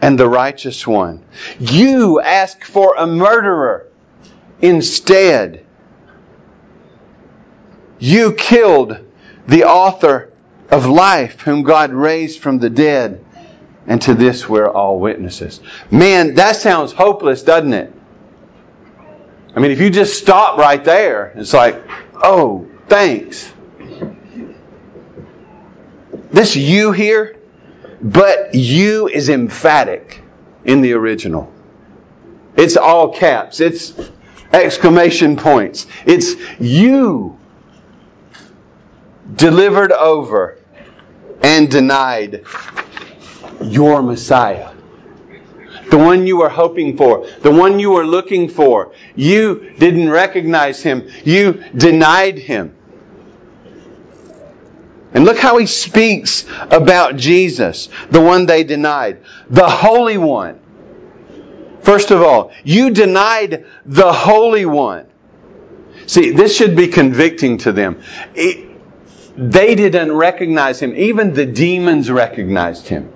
and 0.02 0.20
the 0.20 0.28
righteous 0.30 0.86
one. 0.86 1.24
You 1.60 2.22
ask 2.22 2.64
for 2.64 2.96
a 2.98 3.08
murderer 3.08 3.88
instead. 4.62 5.66
You 8.00 8.34
killed 8.34 8.98
the 9.48 9.64
author 9.64 10.32
of 10.70 10.86
life, 10.86 11.42
whom 11.42 11.64
God 11.64 11.92
raised 11.92 12.40
from 12.40 12.60
the 12.60 12.70
dead. 12.70 13.24
And 13.86 14.02
to 14.04 14.14
this 14.14 14.50
we're 14.50 14.70
all 14.70 15.00
witnesses. 15.00 15.62
Man, 15.90 16.36
that 16.36 16.58
sounds 16.58 16.92
hopeless, 16.92 17.44
doesn't 17.44 17.74
it? 17.74 17.94
I 19.56 19.60
mean, 19.60 19.72
if 19.72 19.80
you 19.80 19.90
just 19.90 20.20
stop 20.20 20.58
right 20.58 20.84
there, 20.84 21.32
it's 21.36 21.54
like, 21.54 21.82
oh, 22.16 22.68
thanks. 22.88 23.52
This 26.30 26.56
you 26.56 26.92
here, 26.92 27.38
but 28.02 28.54
you 28.54 29.08
is 29.08 29.30
emphatic 29.30 30.22
in 30.66 30.82
the 30.82 30.94
original. 30.94 31.52
It's 32.56 32.76
all 32.76 33.14
caps. 33.14 33.62
It's 33.62 33.94
exclamation 34.52 35.38
points. 35.38 35.88
It's 36.06 36.36
you 36.60 37.40
delivered 39.36 39.92
over 39.92 40.57
and 41.48 41.72
denied 41.72 42.44
your 43.64 44.04
Messiah. 44.04 44.74
The 45.90 45.98
one 45.98 46.28
you 46.28 46.36
were 46.36 46.50
hoping 46.50 46.98
for, 46.98 47.26
the 47.42 47.52
one 47.52 47.80
you 47.80 47.92
were 47.92 48.06
looking 48.06 48.50
for. 48.50 48.92
You 49.16 49.72
didn't 49.80 50.10
recognize 50.10 50.84
him. 50.84 51.08
You 51.24 51.64
denied 51.74 52.38
him. 52.38 52.76
And 55.14 55.24
look 55.24 55.38
how 55.38 55.58
he 55.58 55.68
speaks 55.68 56.46
about 56.70 57.16
Jesus, 57.16 57.88
the 58.12 58.20
one 58.20 58.46
they 58.46 58.66
denied, 58.66 59.22
the 59.50 59.70
Holy 59.70 60.18
One. 60.18 60.60
First 61.80 62.12
of 62.12 62.22
all, 62.22 62.52
you 62.66 62.90
denied 62.90 63.66
the 63.86 64.12
Holy 64.12 64.66
One. 64.66 65.06
See, 66.08 66.32
this 66.32 66.58
should 66.58 66.76
be 66.76 66.90
convicting 66.90 67.60
to 67.60 67.72
them. 67.72 68.04
They 69.38 69.76
didn't 69.76 70.12
recognize 70.12 70.80
him. 70.80 70.96
Even 70.96 71.34
the 71.34 71.46
demons 71.46 72.10
recognized 72.10 72.88
him. 72.88 73.14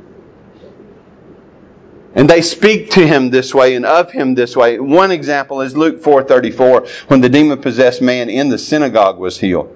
And 2.13 2.29
they 2.29 2.41
speak 2.41 2.91
to 2.91 3.07
him 3.07 3.29
this 3.29 3.55
way 3.55 3.75
and 3.75 3.85
of 3.85 4.11
him 4.11 4.35
this 4.35 4.55
way. 4.55 4.79
One 4.79 5.11
example 5.11 5.61
is 5.61 5.75
Luke 5.75 6.03
4:34 6.03 6.87
when 7.07 7.21
the 7.21 7.29
demon-possessed 7.29 8.01
man 8.01 8.29
in 8.29 8.49
the 8.49 8.57
synagogue 8.57 9.17
was 9.17 9.39
healed. 9.39 9.75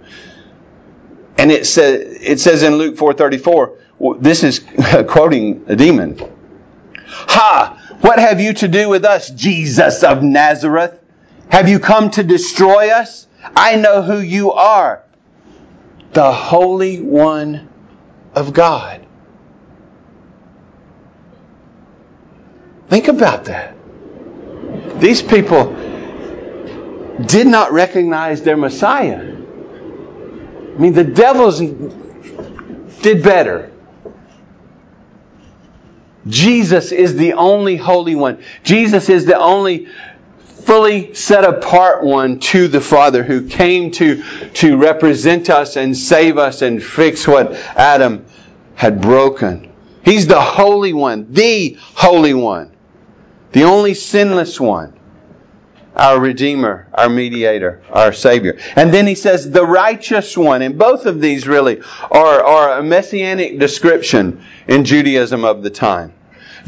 And 1.38 1.52
it 1.52 1.66
says 1.66 2.18
it 2.22 2.40
says 2.40 2.62
in 2.62 2.76
Luke 2.76 2.96
4:34 2.98 4.22
this 4.22 4.44
is 4.44 4.60
quoting 5.08 5.64
a 5.68 5.76
demon. 5.76 6.20
Ha! 7.08 7.98
What 8.02 8.20
have 8.20 8.42
you 8.42 8.54
to 8.54 8.68
do 8.68 8.90
with 8.90 9.06
us, 9.06 9.30
Jesus 9.30 10.04
of 10.04 10.22
Nazareth? 10.22 11.00
Have 11.50 11.70
you 11.70 11.80
come 11.80 12.12
to 12.12 12.24
destroy 12.24 12.90
us? 12.90 13.28
I 13.56 13.78
know 13.78 14.02
who 14.02 14.20
you 14.20 14.52
are, 14.52 15.04
the 16.16 16.32
Holy 16.32 17.02
One 17.02 17.70
of 18.34 18.54
God. 18.54 19.06
Think 22.88 23.10
about 23.10 23.46
that. 23.46 23.76
These 25.00 25.22
people 25.22 25.74
did 27.26 27.48
not 27.48 27.74
recognize 27.74 28.42
their 28.44 28.56
Messiah. 28.56 29.20
I 29.20 30.78
mean, 30.78 30.94
the 30.94 31.04
devils 31.04 31.60
did 31.60 33.22
better. 33.22 33.72
Jesus 36.28 36.94
is 36.94 37.16
the 37.16 37.34
only 37.34 37.76
holy 37.76 38.16
one. 38.16 38.42
Jesus 38.64 39.10
is 39.10 39.26
the 39.26 39.38
only 39.38 39.90
fully 40.66 41.14
set 41.14 41.44
apart 41.44 42.04
one 42.04 42.40
to 42.40 42.68
the 42.68 42.82
Father 42.82 43.24
who 43.24 43.48
came 43.48 43.92
to, 43.92 44.24
to 44.56 44.78
represent 44.78 45.50
us 45.50 45.76
and 45.76 45.96
save 45.96 46.38
us 46.38 46.62
and 46.62 46.84
fix 46.84 47.28
what 47.28 47.54
Adam 47.76 48.26
had 48.76 49.02
broken. 49.02 49.72
He's 50.04 50.28
the 50.28 50.42
Holy 50.42 50.94
One, 50.94 51.32
the 51.32 51.78
Holy 51.80 52.34
One 52.34 52.76
the 53.56 53.64
only 53.64 53.94
sinless 53.94 54.60
one, 54.60 54.92
our 55.96 56.20
Redeemer, 56.20 56.90
our 56.94 57.08
Mediator, 57.08 57.82
our 57.90 58.12
Savior. 58.12 58.60
And 58.76 58.94
then 58.94 59.08
he 59.08 59.16
says, 59.16 59.50
the 59.50 59.66
righteous 59.66 60.38
one. 60.38 60.62
And 60.62 60.78
both 60.78 61.06
of 61.06 61.22
these 61.22 61.48
really 61.48 61.80
are, 62.12 62.44
are 62.44 62.80
a 62.80 62.84
messianic 62.84 63.58
description 63.58 64.44
in 64.68 64.84
Judaism 64.84 65.46
of 65.46 65.64
the 65.64 65.70
time. 65.70 66.12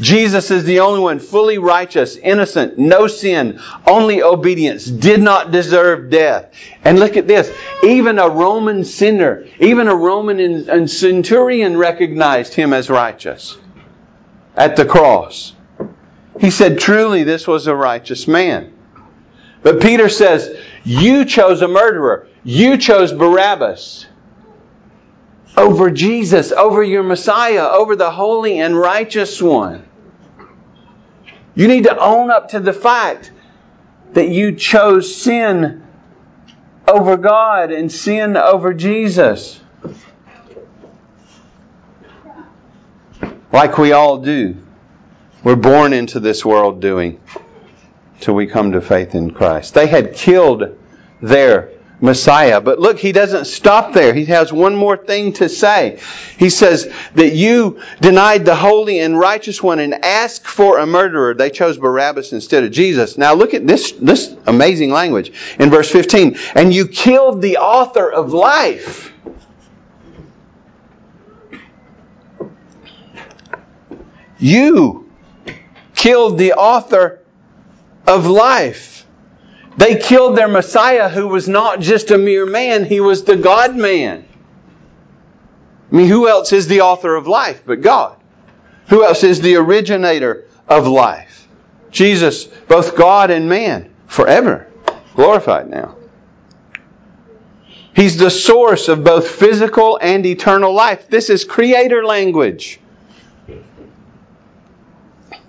Jesus 0.00 0.50
is 0.50 0.64
the 0.64 0.80
only 0.80 1.00
one 1.00 1.18
fully 1.18 1.58
righteous, 1.58 2.16
innocent, 2.16 2.78
no 2.78 3.06
sin, 3.08 3.60
only 3.86 4.22
obedience, 4.22 4.84
did 4.84 5.20
not 5.20 5.50
deserve 5.50 6.10
death. 6.10 6.52
And 6.84 6.98
look 6.98 7.16
at 7.16 7.26
this. 7.26 7.52
Even 7.82 8.18
a 8.18 8.28
Roman 8.28 8.84
sinner, 8.84 9.46
even 9.58 9.88
a 9.88 9.94
Roman 9.94 10.86
centurion 10.86 11.76
recognized 11.76 12.54
him 12.54 12.72
as 12.72 12.88
righteous 12.88 13.58
at 14.56 14.76
the 14.76 14.84
cross. 14.84 15.52
He 16.40 16.50
said, 16.50 16.78
Truly, 16.78 17.24
this 17.24 17.48
was 17.48 17.66
a 17.66 17.74
righteous 17.74 18.28
man. 18.28 18.72
But 19.62 19.80
Peter 19.80 20.08
says, 20.08 20.56
You 20.84 21.24
chose 21.24 21.62
a 21.62 21.68
murderer. 21.68 22.28
You 22.44 22.76
chose 22.76 23.12
Barabbas 23.12 24.06
over 25.56 25.90
Jesus, 25.90 26.52
over 26.52 26.84
your 26.84 27.02
Messiah, 27.02 27.68
over 27.68 27.96
the 27.96 28.10
holy 28.10 28.60
and 28.60 28.78
righteous 28.78 29.42
one. 29.42 29.87
You 31.58 31.66
need 31.66 31.84
to 31.84 31.98
own 31.98 32.30
up 32.30 32.50
to 32.50 32.60
the 32.60 32.72
fact 32.72 33.32
that 34.12 34.28
you 34.28 34.54
chose 34.54 35.12
sin 35.12 35.82
over 36.86 37.16
God 37.16 37.72
and 37.72 37.90
sin 37.90 38.36
over 38.36 38.72
Jesus. 38.72 39.60
Like 43.50 43.76
we 43.76 43.90
all 43.90 44.18
do. 44.18 44.56
We're 45.42 45.56
born 45.56 45.92
into 45.92 46.20
this 46.20 46.44
world 46.44 46.80
doing 46.80 47.20
till 48.20 48.36
we 48.36 48.46
come 48.46 48.70
to 48.70 48.80
faith 48.80 49.16
in 49.16 49.32
Christ. 49.32 49.74
They 49.74 49.88
had 49.88 50.14
killed 50.14 50.78
their 51.20 51.72
Messiah. 52.00 52.60
But 52.60 52.78
look, 52.78 52.98
he 52.98 53.12
doesn't 53.12 53.46
stop 53.46 53.92
there. 53.92 54.14
He 54.14 54.26
has 54.26 54.52
one 54.52 54.76
more 54.76 54.96
thing 54.96 55.32
to 55.34 55.48
say. 55.48 55.98
He 56.38 56.50
says 56.50 56.92
that 57.14 57.32
you 57.34 57.80
denied 58.00 58.44
the 58.44 58.54
holy 58.54 59.00
and 59.00 59.18
righteous 59.18 59.62
one 59.62 59.80
and 59.80 59.94
asked 60.04 60.46
for 60.46 60.78
a 60.78 60.86
murderer. 60.86 61.34
They 61.34 61.50
chose 61.50 61.76
Barabbas 61.76 62.32
instead 62.32 62.64
of 62.64 62.70
Jesus. 62.70 63.18
Now 63.18 63.34
look 63.34 63.54
at 63.54 63.66
this, 63.66 63.92
this 63.92 64.34
amazing 64.46 64.90
language 64.90 65.32
in 65.58 65.70
verse 65.70 65.90
15. 65.90 66.36
And 66.54 66.72
you 66.72 66.86
killed 66.86 67.42
the 67.42 67.58
author 67.58 68.10
of 68.10 68.32
life. 68.32 69.12
You 74.38 75.10
killed 75.96 76.38
the 76.38 76.52
author 76.52 77.20
of 78.06 78.26
life. 78.26 79.04
They 79.78 79.96
killed 79.96 80.36
their 80.36 80.48
Messiah, 80.48 81.08
who 81.08 81.28
was 81.28 81.48
not 81.48 81.80
just 81.80 82.10
a 82.10 82.18
mere 82.18 82.44
man, 82.44 82.84
he 82.84 83.00
was 83.00 83.24
the 83.24 83.36
God 83.36 83.76
man. 83.76 84.26
I 85.90 85.94
mean, 85.94 86.08
who 86.08 86.28
else 86.28 86.52
is 86.52 86.66
the 86.66 86.82
author 86.82 87.14
of 87.14 87.26
life 87.26 87.62
but 87.64 87.80
God? 87.80 88.16
Who 88.88 89.04
else 89.04 89.22
is 89.22 89.40
the 89.40 89.56
originator 89.56 90.44
of 90.68 90.86
life? 90.86 91.48
Jesus, 91.90 92.44
both 92.44 92.96
God 92.96 93.30
and 93.30 93.48
man, 93.48 93.94
forever 94.06 94.68
glorified 95.14 95.68
now. 95.68 95.96
He's 97.92 98.16
the 98.16 98.30
source 98.30 98.88
of 98.88 99.02
both 99.02 99.28
physical 99.28 99.98
and 100.00 100.24
eternal 100.24 100.72
life. 100.72 101.08
This 101.08 101.28
is 101.28 101.44
creator 101.44 102.04
language. 102.04 102.78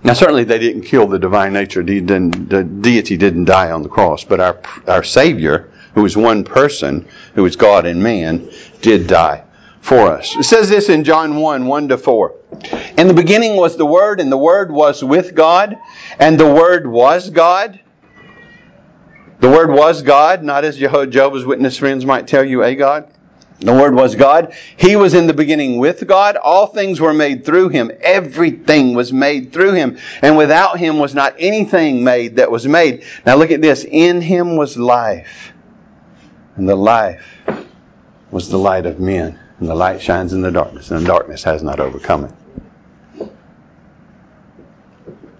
Now, 0.03 0.13
certainly 0.13 0.45
they 0.45 0.59
didn't 0.59 0.83
kill 0.83 1.07
the 1.07 1.19
divine 1.19 1.51
nature. 1.53 1.83
The, 1.83 2.63
deity 2.81 3.17
didn't 3.17 3.45
die 3.45 3.71
on 3.71 3.83
the 3.83 3.89
cross, 3.89 4.23
but 4.23 4.39
our, 4.39 4.59
our 4.87 5.03
Savior, 5.03 5.69
who 5.93 6.03
was 6.03 6.15
one 6.15 6.43
person, 6.43 7.05
who 7.35 7.43
was 7.43 7.57
God 7.57 7.85
and 7.85 8.01
man, 8.01 8.49
did 8.81 9.07
die 9.07 9.43
for 9.81 10.11
us. 10.11 10.35
It 10.37 10.43
says 10.43 10.69
this 10.69 10.87
in 10.87 11.03
John 11.03 11.35
1 11.35 11.65
1 11.65 11.87
to 11.89 11.97
4. 11.97 12.35
In 12.97 13.07
the 13.07 13.13
beginning 13.13 13.57
was 13.57 13.75
the 13.75 13.85
Word, 13.85 14.21
and 14.21 14.31
the 14.31 14.37
Word 14.37 14.71
was 14.71 15.03
with 15.03 15.35
God, 15.35 15.77
and 16.17 16.39
the 16.39 16.51
Word 16.51 16.87
was 16.87 17.29
God. 17.29 17.79
The 19.41 19.49
Word 19.49 19.71
was 19.71 20.01
God, 20.01 20.43
not 20.43 20.63
as 20.63 20.77
Jehovah's 20.77 21.45
Witness 21.45 21.77
friends 21.77 22.05
might 22.05 22.27
tell 22.27 22.43
you, 22.43 22.63
a 22.63 22.75
God. 22.75 23.11
The 23.59 23.73
Word 23.73 23.93
was 23.93 24.15
God. 24.15 24.53
He 24.77 24.95
was 24.95 25.13
in 25.13 25.27
the 25.27 25.33
beginning 25.33 25.79
with 25.79 26.07
God. 26.07 26.37
All 26.37 26.67
things 26.67 27.01
were 27.01 27.13
made 27.13 27.43
through 27.43 27.69
Him. 27.69 27.91
Everything 27.99 28.93
was 28.93 29.11
made 29.11 29.51
through 29.51 29.73
Him. 29.73 29.97
And 30.21 30.37
without 30.37 30.79
Him 30.79 30.97
was 30.97 31.13
not 31.13 31.35
anything 31.37 32.03
made 32.03 32.37
that 32.37 32.49
was 32.51 32.65
made. 32.65 33.03
Now 33.25 33.35
look 33.35 33.51
at 33.51 33.61
this. 33.61 33.83
In 33.83 34.21
Him 34.21 34.55
was 34.55 34.77
life. 34.77 35.51
And 36.55 36.69
the 36.69 36.75
life 36.75 37.41
was 38.31 38.49
the 38.49 38.57
light 38.57 38.85
of 38.85 39.01
men. 39.01 39.37
And 39.59 39.67
the 39.67 39.75
light 39.75 40.01
shines 40.01 40.31
in 40.31 40.41
the 40.41 40.51
darkness. 40.51 40.91
And 40.91 41.01
the 41.01 41.07
darkness 41.07 41.43
has 41.43 41.61
not 41.61 41.81
overcome 41.81 42.25
it. 42.25 43.31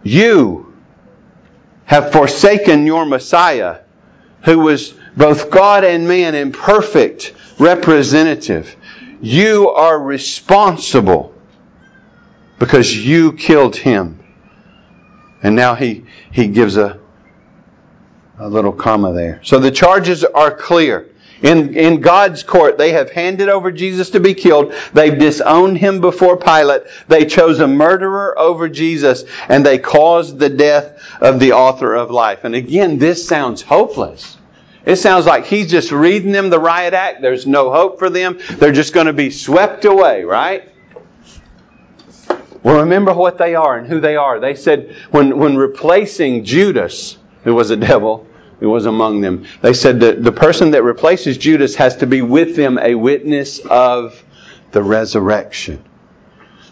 You 0.04 0.76
have 1.86 2.12
forsaken 2.12 2.86
your 2.86 3.06
Messiah, 3.06 3.80
who 4.44 4.60
was 4.60 4.94
both 5.16 5.50
God 5.50 5.84
and 5.84 6.08
man 6.08 6.36
in 6.36 6.52
perfect 6.52 7.34
representative. 7.60 8.76
You 9.22 9.70
are 9.70 10.00
responsible 10.00 11.34
because 12.58 12.96
you 12.96 13.34
killed 13.34 13.76
him. 13.76 14.20
And 15.42 15.56
now 15.56 15.76
he, 15.76 16.06
he 16.32 16.48
gives 16.48 16.78
a, 16.78 17.00
a 18.38 18.50
little 18.50 18.74
comma 18.74 19.14
there. 19.14 19.42
So 19.44 19.60
the 19.60 19.72
charges 19.72 20.24
are 20.24 20.52
clear. 20.52 21.10
In, 21.42 21.74
in 21.76 22.02
God's 22.02 22.44
court, 22.44 22.78
they 22.78 22.92
have 22.92 23.12
handed 23.12 23.48
over 23.48 23.72
Jesus 23.72 24.10
to 24.10 24.20
be 24.20 24.34
killed. 24.34 24.74
They've 24.94 25.18
disowned 25.18 25.78
him 25.78 26.02
before 26.02 26.36
Pilate. 26.36 26.84
They 27.08 27.26
chose 27.26 27.62
a 27.62 27.68
murderer 27.68 28.38
over 28.38 28.68
Jesus, 28.68 29.24
and 29.48 29.66
they 29.66 29.78
caused 29.78 30.38
the 30.38 30.50
death 30.50 31.02
of 31.22 31.40
the 31.40 31.54
author 31.54 31.96
of 31.96 32.12
life. 32.12 32.44
And 32.44 32.56
again, 32.56 32.98
this 32.98 33.26
sounds 33.26 33.62
hopeless. 33.62 34.38
It 34.86 34.96
sounds 34.96 35.26
like 35.26 35.46
he's 35.46 35.70
just 35.70 35.92
reading 35.92 36.32
them 36.32 36.50
the 36.50 36.60
riot 36.60 36.94
act. 36.94 37.22
There's 37.22 37.46
no 37.46 37.72
hope 37.72 38.00
for 38.00 38.10
them. 38.10 38.40
They're 38.58 38.72
just 38.72 38.94
going 38.94 39.08
to 39.08 39.14
be 39.14 39.30
swept 39.30 39.86
away, 39.86 40.24
right? 40.24 40.70
Well, 42.64 42.82
remember 42.82 43.14
what 43.14 43.38
they 43.38 43.56
are 43.56 43.78
and 43.78 43.88
who 43.88 44.00
they 44.00 44.16
are. 44.16 44.40
They 44.40 44.56
said 44.56 44.96
when, 45.12 45.38
when 45.38 45.56
replacing 45.56 46.44
Judas, 46.44 47.18
who 47.44 47.56
was 47.56 47.70
a 47.72 47.78
devil, 47.78 48.28
who 48.60 48.70
was 48.70 48.86
among 48.86 49.22
them, 49.22 49.46
they 49.62 49.74
said 49.74 50.02
that 50.02 50.24
the 50.24 50.32
person 50.32 50.72
that 50.72 50.84
replaces 50.84 51.38
Judas 51.38 51.76
has 51.76 51.98
to 51.98 52.08
be 52.08 52.22
with 52.22 52.56
them 52.56 52.78
a 52.78 52.96
witness 52.96 53.60
of 53.60 54.22
the 54.72 54.84
resurrection. 54.84 55.84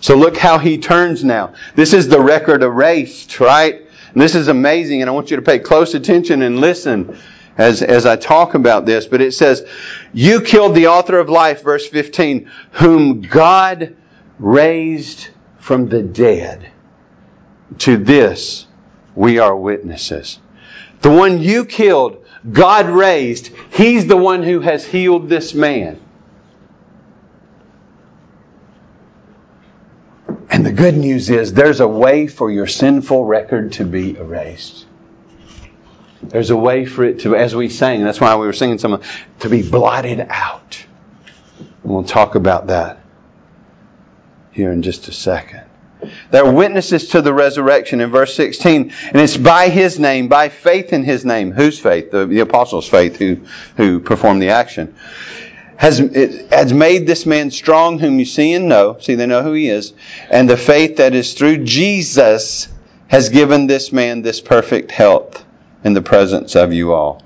So 0.01 0.15
look 0.15 0.37
how 0.37 0.59
he 0.59 0.77
turns 0.77 1.23
now. 1.23 1.53
This 1.75 1.93
is 1.93 2.07
the 2.07 2.19
record 2.19 2.63
erased, 2.63 3.39
right? 3.39 3.81
And 4.13 4.21
this 4.21 4.35
is 4.35 4.47
amazing, 4.47 5.01
and 5.01 5.09
I 5.09 5.13
want 5.13 5.31
you 5.31 5.37
to 5.37 5.41
pay 5.41 5.59
close 5.59 5.93
attention 5.93 6.41
and 6.41 6.59
listen 6.59 7.17
as, 7.57 7.81
as 7.81 8.05
I 8.05 8.15
talk 8.15 8.53
about 8.53 8.85
this. 8.85 9.05
But 9.05 9.21
it 9.21 9.33
says, 9.33 9.67
You 10.13 10.41
killed 10.41 10.75
the 10.75 10.87
author 10.87 11.19
of 11.19 11.29
life, 11.29 11.63
verse 11.63 11.87
15, 11.87 12.49
whom 12.71 13.21
God 13.21 13.95
raised 14.39 15.29
from 15.59 15.89
the 15.89 16.01
dead. 16.01 16.71
To 17.79 17.97
this 17.97 18.67
we 19.15 19.39
are 19.39 19.55
witnesses. 19.55 20.39
The 21.01 21.11
one 21.11 21.41
you 21.41 21.65
killed, 21.65 22.25
God 22.49 22.87
raised. 22.87 23.51
He's 23.71 24.07
the 24.07 24.17
one 24.17 24.43
who 24.43 24.61
has 24.61 24.85
healed 24.85 25.29
this 25.29 25.53
man. 25.53 25.99
And 30.49 30.65
the 30.65 30.71
good 30.71 30.95
news 30.97 31.29
is 31.29 31.53
there's 31.53 31.81
a 31.81 31.87
way 31.87 32.25
for 32.25 32.49
your 32.49 32.65
sinful 32.65 33.25
record 33.25 33.73
to 33.73 33.85
be 33.85 34.17
erased. 34.17 34.86
There's 36.29 36.49
a 36.49 36.57
way 36.57 36.85
for 36.85 37.03
it 37.03 37.21
to, 37.21 37.35
as 37.35 37.55
we 37.55 37.69
sang, 37.69 38.03
that's 38.03 38.19
why 38.19 38.35
we 38.35 38.45
were 38.45 38.53
singing 38.53 38.77
some, 38.77 39.01
to 39.39 39.49
be 39.49 39.67
blotted 39.67 40.25
out. 40.29 40.85
And 41.59 41.93
we'll 41.93 42.03
talk 42.03 42.35
about 42.35 42.67
that 42.67 42.99
here 44.51 44.71
in 44.71 44.81
just 44.81 45.07
a 45.07 45.13
second. 45.13 45.63
They're 46.29 46.51
witnesses 46.51 47.09
to 47.09 47.21
the 47.21 47.33
resurrection 47.33 48.01
in 48.01 48.11
verse 48.11 48.35
16. 48.35 48.93
And 49.07 49.15
it's 49.15 49.37
by 49.37 49.69
His 49.69 49.99
name, 49.99 50.27
by 50.27 50.49
faith 50.49 50.93
in 50.93 51.03
His 51.03 51.25
name. 51.25 51.51
Whose 51.51 51.79
faith? 51.79 52.11
The, 52.11 52.25
the 52.25 52.41
apostles' 52.41 52.87
faith 52.87 53.17
who, 53.17 53.39
who 53.75 53.99
performed 53.99 54.41
the 54.41 54.49
action. 54.49 54.95
Has, 55.75 55.99
it, 55.99 56.51
has 56.51 56.73
made 56.73 57.07
this 57.07 57.25
man 57.25 57.51
strong 57.51 57.99
whom 57.99 58.19
you 58.19 58.25
see 58.25 58.53
and 58.53 58.67
know. 58.67 58.97
See, 58.99 59.15
they 59.15 59.27
know 59.27 59.43
who 59.43 59.53
he 59.53 59.69
is. 59.69 59.93
And 60.29 60.49
the 60.49 60.57
faith 60.57 60.97
that 60.97 61.13
is 61.13 61.33
through 61.33 61.63
Jesus 61.65 62.67
has 63.07 63.29
given 63.29 63.67
this 63.67 63.91
man 63.91 64.21
this 64.21 64.41
perfect 64.41 64.91
health 64.91 65.45
in 65.87 65.93
the 65.93 66.01
presence 66.01 66.55
of 66.55 66.71
you 66.71 66.93
all. 66.93 67.23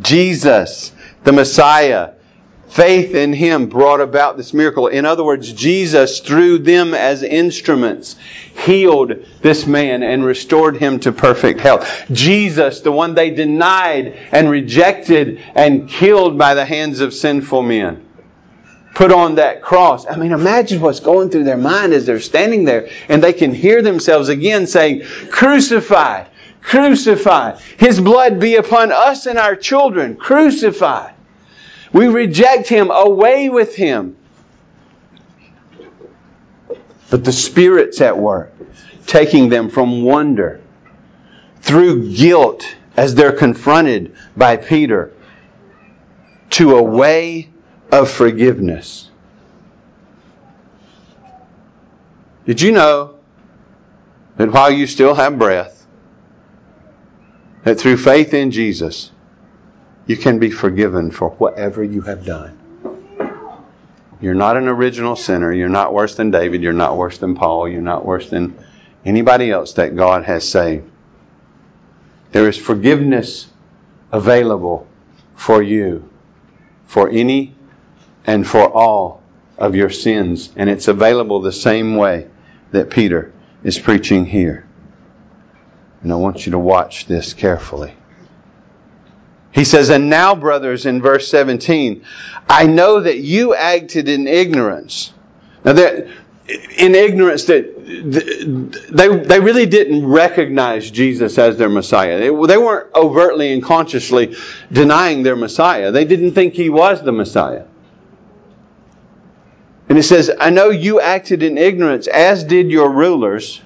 Jesus, 0.00 0.92
the 1.24 1.32
Messiah, 1.32 2.12
Faith 2.68 3.14
in 3.14 3.32
Him 3.32 3.66
brought 3.66 4.00
about 4.00 4.36
this 4.36 4.52
miracle. 4.52 4.88
In 4.88 5.06
other 5.06 5.22
words, 5.22 5.52
Jesus, 5.52 6.18
through 6.18 6.58
them 6.58 6.92
as 6.92 7.22
instruments, 7.22 8.16
healed 8.64 9.12
this 9.42 9.64
man 9.64 10.02
and 10.02 10.24
restored 10.24 10.76
him 10.76 10.98
to 11.00 11.12
perfect 11.12 11.60
health. 11.60 12.06
Jesus, 12.10 12.80
the 12.80 12.90
one 12.90 13.14
they 13.14 13.30
denied 13.30 14.18
and 14.32 14.50
rejected 14.50 15.40
and 15.54 15.88
killed 15.88 16.36
by 16.36 16.54
the 16.54 16.64
hands 16.64 16.98
of 16.98 17.14
sinful 17.14 17.62
men, 17.62 18.04
put 18.94 19.12
on 19.12 19.36
that 19.36 19.62
cross. 19.62 20.04
I 20.04 20.16
mean, 20.16 20.32
imagine 20.32 20.80
what's 20.80 20.98
going 20.98 21.30
through 21.30 21.44
their 21.44 21.56
mind 21.56 21.92
as 21.92 22.06
they're 22.06 22.18
standing 22.18 22.64
there 22.64 22.88
and 23.08 23.22
they 23.22 23.34
can 23.34 23.54
hear 23.54 23.82
themselves 23.82 24.28
again 24.28 24.66
saying, 24.66 25.02
Crucify, 25.30 26.24
crucify. 26.64 27.56
His 27.78 28.00
blood 28.00 28.40
be 28.40 28.56
upon 28.56 28.90
us 28.90 29.26
and 29.26 29.38
our 29.38 29.54
children. 29.54 30.16
Crucify. 30.16 31.12
We 31.92 32.08
reject 32.08 32.68
him, 32.68 32.90
away 32.90 33.48
with 33.48 33.76
him. 33.76 34.16
But 37.10 37.22
the 37.22 37.32
Spirit's 37.32 38.00
at 38.00 38.18
work, 38.18 38.52
taking 39.06 39.48
them 39.48 39.70
from 39.70 40.02
wonder 40.02 40.60
through 41.60 42.12
guilt 42.12 42.74
as 42.96 43.14
they're 43.14 43.32
confronted 43.32 44.16
by 44.36 44.56
Peter 44.56 45.12
to 46.50 46.76
a 46.76 46.82
way 46.82 47.50
of 47.92 48.10
forgiveness. 48.10 49.08
Did 52.46 52.60
you 52.60 52.72
know 52.72 53.18
that 54.36 54.50
while 54.50 54.70
you 54.70 54.86
still 54.86 55.14
have 55.14 55.38
breath, 55.38 55.73
that 57.64 57.80
through 57.80 57.96
faith 57.96 58.34
in 58.34 58.50
Jesus, 58.50 59.10
you 60.06 60.16
can 60.16 60.38
be 60.38 60.50
forgiven 60.50 61.10
for 61.10 61.30
whatever 61.30 61.82
you 61.82 62.02
have 62.02 62.24
done. 62.24 62.58
You're 64.20 64.34
not 64.34 64.56
an 64.56 64.68
original 64.68 65.16
sinner. 65.16 65.52
You're 65.52 65.68
not 65.68 65.92
worse 65.92 66.14
than 66.14 66.30
David. 66.30 66.62
You're 66.62 66.72
not 66.72 66.96
worse 66.96 67.18
than 67.18 67.34
Paul. 67.34 67.68
You're 67.68 67.82
not 67.82 68.04
worse 68.04 68.30
than 68.30 68.56
anybody 69.04 69.50
else 69.50 69.74
that 69.74 69.96
God 69.96 70.24
has 70.24 70.48
saved. 70.48 70.90
There 72.32 72.48
is 72.48 72.56
forgiveness 72.56 73.46
available 74.12 74.86
for 75.34 75.62
you, 75.62 76.08
for 76.86 77.08
any 77.08 77.54
and 78.26 78.46
for 78.46 78.68
all 78.68 79.22
of 79.58 79.74
your 79.74 79.90
sins. 79.90 80.50
And 80.56 80.70
it's 80.70 80.88
available 80.88 81.40
the 81.40 81.52
same 81.52 81.96
way 81.96 82.28
that 82.72 82.90
Peter 82.90 83.32
is 83.62 83.78
preaching 83.78 84.26
here. 84.26 84.66
And 86.04 86.12
I 86.12 86.16
want 86.16 86.44
you 86.44 86.52
to 86.52 86.58
watch 86.58 87.06
this 87.06 87.32
carefully. 87.32 87.94
He 89.52 89.64
says, 89.64 89.88
And 89.88 90.10
now, 90.10 90.34
brothers, 90.34 90.84
in 90.84 91.00
verse 91.00 91.28
17, 91.28 92.04
I 92.46 92.66
know 92.66 93.00
that 93.00 93.18
you 93.18 93.54
acted 93.54 94.08
in 94.10 94.28
ignorance. 94.28 95.14
Now, 95.64 95.72
that, 95.72 96.06
in 96.76 96.94
ignorance 96.94 97.44
that 97.44 97.74
they, 98.92 99.16
they 99.16 99.40
really 99.40 99.64
didn't 99.64 100.06
recognize 100.06 100.90
Jesus 100.90 101.38
as 101.38 101.56
their 101.56 101.70
Messiah. 101.70 102.18
They, 102.18 102.26
they 102.26 102.58
weren't 102.58 102.94
overtly 102.94 103.54
and 103.54 103.62
consciously 103.62 104.36
denying 104.70 105.22
their 105.22 105.36
Messiah. 105.36 105.90
They 105.90 106.04
didn't 106.04 106.32
think 106.32 106.52
he 106.52 106.68
was 106.68 107.02
the 107.02 107.12
Messiah. 107.12 107.64
And 109.88 109.96
it 109.96 110.02
says, 110.02 110.30
I 110.38 110.50
know 110.50 110.68
you 110.68 111.00
acted 111.00 111.42
in 111.42 111.56
ignorance, 111.56 112.08
as 112.08 112.44
did 112.44 112.70
your 112.70 112.90
rulers, 112.90 113.62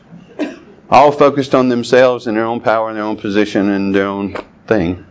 all 0.90 1.12
focused 1.12 1.54
on 1.54 1.68
themselves 1.68 2.26
and 2.26 2.36
their 2.36 2.44
own 2.44 2.60
power 2.60 2.88
and 2.88 2.96
their 2.96 3.04
own 3.04 3.16
position 3.16 3.68
and 3.70 3.94
their 3.94 4.06
own 4.06 4.36
thing. 4.66 5.04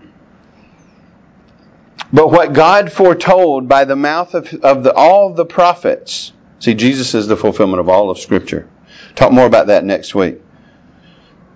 But 2.11 2.31
what 2.31 2.53
God 2.53 2.91
foretold 2.91 3.67
by 3.67 3.85
the 3.85 3.95
mouth 3.95 4.33
of, 4.33 4.53
of 4.63 4.83
the, 4.83 4.93
all 4.93 5.33
the 5.33 5.45
prophets, 5.45 6.31
see, 6.59 6.73
Jesus 6.73 7.13
is 7.13 7.27
the 7.27 7.35
fulfillment 7.35 7.79
of 7.79 7.89
all 7.89 8.09
of 8.09 8.17
Scripture. 8.17 8.67
Talk 9.15 9.31
more 9.31 9.45
about 9.45 9.67
that 9.67 9.83
next 9.83 10.15
week. 10.15 10.41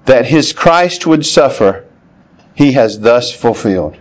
That 0.05 0.25
his 0.25 0.51
Christ 0.51 1.07
would 1.07 1.25
suffer, 1.25 1.87
he 2.53 2.73
has 2.73 2.99
thus 2.99 3.33
fulfilled. 3.33 3.97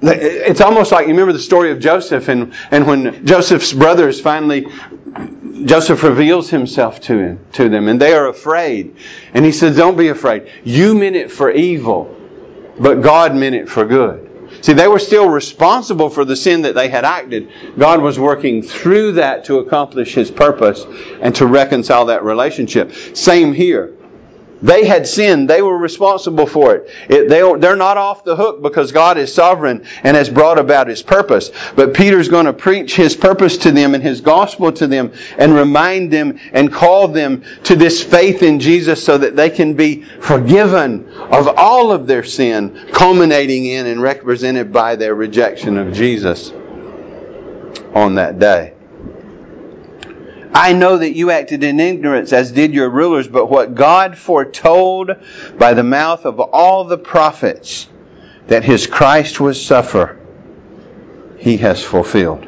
It's 0.00 0.60
almost 0.60 0.92
like 0.92 1.06
you 1.06 1.12
remember 1.12 1.32
the 1.32 1.40
story 1.40 1.72
of 1.72 1.80
Joseph, 1.80 2.28
and, 2.28 2.54
and 2.70 2.86
when 2.86 3.26
Joseph's 3.26 3.72
brothers 3.72 4.20
finally, 4.20 4.68
Joseph 5.64 6.04
reveals 6.04 6.50
himself 6.50 7.00
to 7.02 7.18
him 7.18 7.40
to 7.54 7.68
them, 7.68 7.88
and 7.88 8.00
they 8.00 8.12
are 8.12 8.28
afraid. 8.28 8.96
And 9.34 9.44
he 9.44 9.50
says, 9.50 9.76
Don't 9.76 9.96
be 9.96 10.08
afraid. 10.08 10.50
You 10.62 10.94
meant 10.94 11.16
it 11.16 11.32
for 11.32 11.50
evil, 11.50 12.14
but 12.78 13.02
God 13.02 13.34
meant 13.34 13.56
it 13.56 13.68
for 13.68 13.84
good. 13.84 14.26
See, 14.60 14.72
they 14.72 14.88
were 14.88 14.98
still 14.98 15.28
responsible 15.28 16.10
for 16.10 16.24
the 16.24 16.36
sin 16.36 16.62
that 16.62 16.74
they 16.74 16.88
had 16.88 17.04
acted. 17.04 17.50
God 17.76 18.00
was 18.00 18.18
working 18.18 18.62
through 18.62 19.12
that 19.12 19.44
to 19.46 19.58
accomplish 19.58 20.14
His 20.14 20.30
purpose 20.30 20.84
and 21.20 21.34
to 21.36 21.46
reconcile 21.46 22.06
that 22.06 22.24
relationship. 22.24 22.92
Same 23.14 23.52
here. 23.52 23.97
They 24.62 24.86
had 24.86 25.06
sinned. 25.06 25.48
They 25.48 25.62
were 25.62 25.76
responsible 25.76 26.46
for 26.46 26.74
it. 26.74 26.90
it 27.08 27.28
they, 27.28 27.40
they're 27.58 27.76
not 27.76 27.96
off 27.96 28.24
the 28.24 28.36
hook 28.36 28.62
because 28.62 28.92
God 28.92 29.16
is 29.18 29.32
sovereign 29.32 29.84
and 30.02 30.16
has 30.16 30.28
brought 30.28 30.58
about 30.58 30.88
His 30.88 31.02
purpose. 31.02 31.50
But 31.76 31.94
Peter's 31.94 32.28
going 32.28 32.46
to 32.46 32.52
preach 32.52 32.96
His 32.96 33.14
purpose 33.14 33.58
to 33.58 33.70
them 33.70 33.94
and 33.94 34.02
His 34.02 34.20
gospel 34.20 34.72
to 34.72 34.86
them 34.86 35.12
and 35.38 35.54
remind 35.54 36.12
them 36.12 36.38
and 36.52 36.72
call 36.72 37.08
them 37.08 37.44
to 37.64 37.76
this 37.76 38.02
faith 38.02 38.42
in 38.42 38.58
Jesus 38.58 39.04
so 39.04 39.18
that 39.18 39.36
they 39.36 39.50
can 39.50 39.74
be 39.74 40.02
forgiven 40.02 41.08
of 41.08 41.48
all 41.56 41.92
of 41.92 42.06
their 42.06 42.24
sin, 42.24 42.88
culminating 42.92 43.66
in 43.66 43.86
and 43.86 44.02
represented 44.02 44.72
by 44.72 44.96
their 44.96 45.14
rejection 45.14 45.78
of 45.78 45.92
Jesus 45.92 46.50
on 47.94 48.16
that 48.16 48.38
day. 48.38 48.74
I 50.54 50.72
know 50.72 50.98
that 50.98 51.14
you 51.14 51.30
acted 51.30 51.62
in 51.62 51.80
ignorance, 51.80 52.32
as 52.32 52.52
did 52.52 52.74
your 52.74 52.90
rulers, 52.90 53.28
but 53.28 53.46
what 53.46 53.74
God 53.74 54.16
foretold 54.16 55.10
by 55.58 55.74
the 55.74 55.82
mouth 55.82 56.24
of 56.24 56.40
all 56.40 56.84
the 56.84 56.98
prophets 56.98 57.88
that 58.46 58.64
his 58.64 58.86
Christ 58.86 59.40
would 59.40 59.56
suffer, 59.56 60.18
he 61.38 61.58
has 61.58 61.84
fulfilled. 61.84 62.46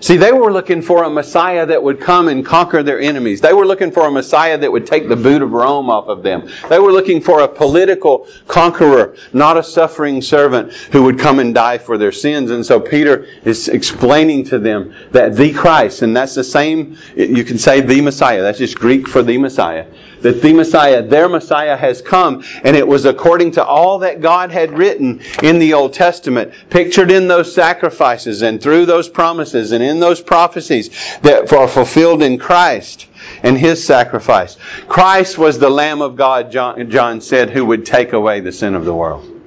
See, 0.00 0.16
they 0.16 0.32
were 0.32 0.50
looking 0.50 0.80
for 0.80 1.04
a 1.04 1.10
Messiah 1.10 1.66
that 1.66 1.82
would 1.82 2.00
come 2.00 2.28
and 2.28 2.44
conquer 2.44 2.82
their 2.82 2.98
enemies. 2.98 3.42
They 3.42 3.52
were 3.52 3.66
looking 3.66 3.90
for 3.90 4.06
a 4.06 4.10
Messiah 4.10 4.56
that 4.56 4.72
would 4.72 4.86
take 4.86 5.08
the 5.08 5.16
boot 5.16 5.42
of 5.42 5.52
Rome 5.52 5.90
off 5.90 6.08
of 6.08 6.22
them. 6.22 6.48
They 6.70 6.78
were 6.78 6.90
looking 6.90 7.20
for 7.20 7.40
a 7.40 7.48
political 7.48 8.26
conqueror, 8.48 9.14
not 9.34 9.58
a 9.58 9.62
suffering 9.62 10.22
servant 10.22 10.72
who 10.72 11.02
would 11.04 11.18
come 11.18 11.38
and 11.38 11.54
die 11.54 11.76
for 11.76 11.98
their 11.98 12.12
sins. 12.12 12.50
And 12.50 12.64
so 12.64 12.80
Peter 12.80 13.26
is 13.44 13.68
explaining 13.68 14.44
to 14.46 14.58
them 14.58 14.94
that 15.10 15.36
the 15.36 15.52
Christ, 15.52 16.00
and 16.00 16.16
that's 16.16 16.34
the 16.34 16.44
same, 16.44 16.96
you 17.14 17.44
can 17.44 17.58
say 17.58 17.82
the 17.82 18.00
Messiah, 18.00 18.40
that's 18.40 18.58
just 18.58 18.78
Greek 18.78 19.06
for 19.06 19.22
the 19.22 19.36
Messiah 19.36 19.86
that 20.22 20.42
the 20.42 20.52
Messiah, 20.52 21.02
their 21.02 21.28
Messiah, 21.28 21.76
has 21.76 22.02
come, 22.02 22.44
and 22.64 22.76
it 22.76 22.86
was 22.86 23.04
according 23.04 23.52
to 23.52 23.64
all 23.64 24.00
that 24.00 24.20
God 24.20 24.50
had 24.50 24.76
written 24.76 25.20
in 25.42 25.58
the 25.58 25.74
Old 25.74 25.92
Testament, 25.92 26.52
pictured 26.70 27.10
in 27.10 27.28
those 27.28 27.54
sacrifices 27.54 28.42
and 28.42 28.62
through 28.62 28.86
those 28.86 29.08
promises 29.08 29.72
and 29.72 29.82
in 29.82 30.00
those 30.00 30.20
prophecies 30.20 30.90
that 31.22 31.52
are 31.52 31.68
fulfilled 31.68 32.22
in 32.22 32.38
Christ 32.38 33.06
and 33.42 33.56
His 33.56 33.84
sacrifice. 33.84 34.56
Christ 34.88 35.38
was 35.38 35.58
the 35.58 35.70
Lamb 35.70 36.02
of 36.02 36.16
God, 36.16 36.52
John, 36.52 36.90
John 36.90 37.20
said, 37.20 37.50
who 37.50 37.64
would 37.66 37.86
take 37.86 38.12
away 38.12 38.40
the 38.40 38.52
sin 38.52 38.74
of 38.74 38.84
the 38.84 38.94
world. 38.94 39.39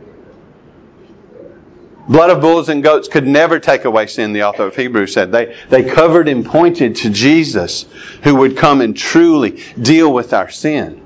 Blood 2.07 2.31
of 2.31 2.41
bulls 2.41 2.67
and 2.67 2.83
goats 2.83 3.07
could 3.07 3.25
never 3.25 3.59
take 3.59 3.85
away 3.85 4.07
sin, 4.07 4.33
the 4.33 4.43
author 4.43 4.63
of 4.63 4.75
Hebrews 4.75 5.13
said. 5.13 5.31
They, 5.31 5.55
they 5.69 5.83
covered 5.83 6.27
and 6.27 6.45
pointed 6.45 6.97
to 6.97 7.09
Jesus 7.09 7.85
who 8.23 8.35
would 8.35 8.57
come 8.57 8.81
and 8.81 8.95
truly 8.95 9.63
deal 9.81 10.13
with 10.13 10.33
our 10.33 10.49
sin. 10.49 10.99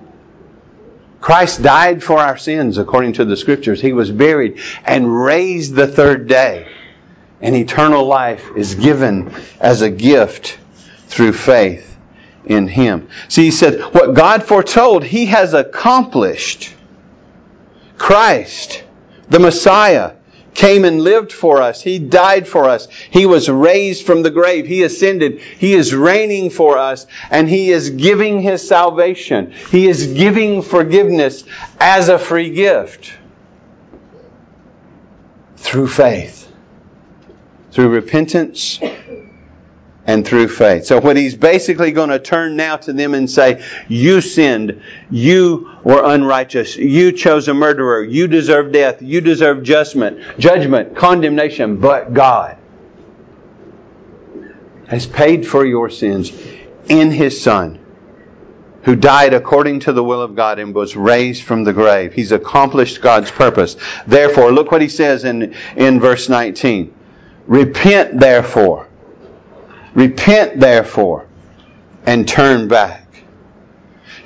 Christ 1.21 1.61
died 1.61 2.03
for 2.03 2.17
our 2.17 2.37
sins 2.37 2.77
according 2.77 3.13
to 3.13 3.25
the 3.25 3.37
scriptures. 3.37 3.81
He 3.81 3.93
was 3.93 4.09
buried 4.09 4.59
and 4.85 5.23
raised 5.23 5.75
the 5.75 5.87
third 5.87 6.27
day. 6.27 6.67
And 7.41 7.55
eternal 7.55 8.05
life 8.05 8.49
is 8.55 8.75
given 8.75 9.31
as 9.59 9.83
a 9.83 9.89
gift 9.91 10.57
through 11.07 11.33
faith 11.33 11.95
in 12.45 12.67
Him. 12.67 13.09
See, 13.27 13.43
he 13.43 13.51
said, 13.51 13.81
what 13.93 14.15
God 14.15 14.43
foretold, 14.43 15.03
He 15.03 15.27
has 15.27 15.53
accomplished. 15.53 16.73
Christ, 17.97 18.83
the 19.29 19.39
Messiah, 19.39 20.16
came 20.57 20.85
and 20.85 21.01
lived 21.01 21.31
for 21.31 21.61
us. 21.61 21.81
He 21.81 21.99
died 21.99 22.47
for 22.47 22.65
us. 22.65 22.89
He 22.89 23.25
was 23.25 23.47
raised 23.47 24.05
from 24.05 24.23
the 24.23 24.31
grave. 24.31 24.65
He 24.65 24.83
ascended. 24.83 25.39
He 25.39 25.73
is 25.73 25.95
reigning 25.95 26.49
for 26.49 26.77
us 26.77 27.05
and 27.29 27.47
He 27.47 27.71
is 27.71 27.91
giving 27.91 28.41
His 28.41 28.67
salvation. 28.67 29.53
He 29.69 29.87
is 29.87 30.07
giving 30.07 30.63
forgiveness 30.63 31.43
as 31.79 32.09
a 32.09 32.17
free 32.17 32.49
gift 32.49 33.13
through 35.57 35.87
faith, 35.87 36.51
through 37.71 37.89
repentance 37.89 38.79
and 40.07 40.25
through 40.25 40.47
faith. 40.47 40.85
So 40.85 41.01
what 41.01 41.17
he's 41.17 41.35
basically 41.35 41.91
going 41.91 42.09
to 42.09 42.17
turn 42.17 42.55
now 42.55 42.77
to 42.77 42.93
them 42.93 43.13
and 43.13 43.29
say, 43.29 43.63
you 43.89 44.21
sinned, 44.21 44.81
you 45.11 45.69
were 45.83 46.01
unrighteous, 46.03 46.77
you 46.77 47.11
chose 47.11 47.49
a 47.49 47.53
murderer, 47.53 48.01
you 48.01 48.27
deserve 48.27 48.71
death, 48.71 49.01
you 49.01 49.19
deserve 49.19 49.63
judgment, 49.63 50.39
judgment, 50.39 50.95
condemnation, 50.95 51.77
but 51.77 52.13
God 52.13 52.57
has 54.87 55.05
paid 55.05 55.45
for 55.45 55.65
your 55.65 55.89
sins 55.89 56.31
in 56.87 57.11
his 57.11 57.39
son 57.41 57.83
who 58.83 58.95
died 58.95 59.33
according 59.33 59.81
to 59.81 59.91
the 59.91 60.01
will 60.01 60.21
of 60.21 60.33
God 60.33 60.59
and 60.59 60.73
was 60.73 60.95
raised 60.95 61.43
from 61.43 61.65
the 61.65 61.73
grave. 61.73 62.13
He's 62.13 62.31
accomplished 62.31 63.01
God's 63.01 63.29
purpose. 63.29 63.75
Therefore, 64.05 64.53
look 64.53 64.71
what 64.71 64.81
he 64.81 64.87
says 64.87 65.25
in, 65.25 65.53
in 65.75 65.99
verse 65.99 66.29
19. 66.29 66.93
Repent 67.47 68.17
therefore 68.17 68.87
Repent 69.97 70.59
therefore 70.59 71.25
and 72.05 72.27
turn 72.27 72.67
back 72.67 73.06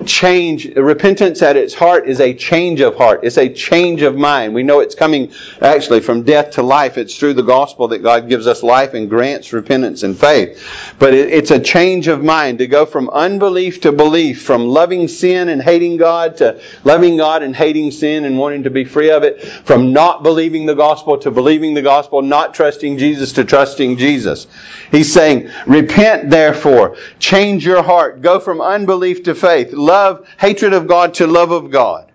change. 0.05 0.65
Repentance 0.65 1.41
at 1.41 1.57
its 1.57 1.73
heart 1.73 2.07
is 2.07 2.19
a 2.19 2.33
change 2.33 2.81
of 2.81 2.95
heart. 2.95 3.21
It's 3.23 3.37
a 3.37 3.49
change 3.49 4.01
of 4.01 4.15
mind. 4.15 4.53
We 4.53 4.63
know 4.63 4.79
it's 4.79 4.95
coming 4.95 5.31
actually 5.61 6.01
from 6.01 6.23
death 6.23 6.51
to 6.51 6.63
life. 6.63 6.97
It's 6.97 7.17
through 7.17 7.35
the 7.35 7.43
gospel 7.43 7.89
that 7.89 7.99
God 7.99 8.29
gives 8.29 8.47
us 8.47 8.63
life 8.63 8.93
and 8.93 9.09
grants 9.09 9.53
repentance 9.53 10.03
and 10.03 10.17
faith. 10.17 10.95
But 10.99 11.13
it's 11.13 11.51
a 11.51 11.59
change 11.59 12.07
of 12.07 12.23
mind 12.23 12.59
to 12.59 12.67
go 12.67 12.85
from 12.85 13.09
unbelief 13.09 13.81
to 13.81 13.91
belief, 13.91 14.43
from 14.43 14.67
loving 14.67 15.07
sin 15.07 15.49
and 15.49 15.61
hating 15.61 15.97
God 15.97 16.37
to 16.37 16.61
loving 16.83 17.17
God 17.17 17.43
and 17.43 17.55
hating 17.55 17.91
sin 17.91 18.25
and 18.25 18.37
wanting 18.37 18.63
to 18.63 18.69
be 18.69 18.85
free 18.85 19.11
of 19.11 19.23
it, 19.23 19.43
from 19.43 19.93
not 19.93 20.23
believing 20.23 20.65
the 20.65 20.75
gospel 20.75 21.17
to 21.19 21.31
believing 21.31 21.73
the 21.73 21.81
gospel, 21.81 22.21
not 22.21 22.53
trusting 22.53 22.97
Jesus 22.97 23.33
to 23.33 23.45
trusting 23.45 23.97
Jesus. 23.97 24.47
He's 24.91 25.11
saying, 25.11 25.49
repent 25.65 26.29
therefore, 26.29 26.97
change 27.19 27.65
your 27.65 27.83
heart, 27.83 28.21
go 28.21 28.39
from 28.39 28.61
unbelief 28.61 29.23
to 29.23 29.35
faith 29.35 29.73
love, 29.91 30.25
hatred 30.39 30.73
of 30.73 30.88
God 30.88 31.15
to 31.15 31.27
love 31.27 31.51
of 31.51 31.69
God. 31.69 32.10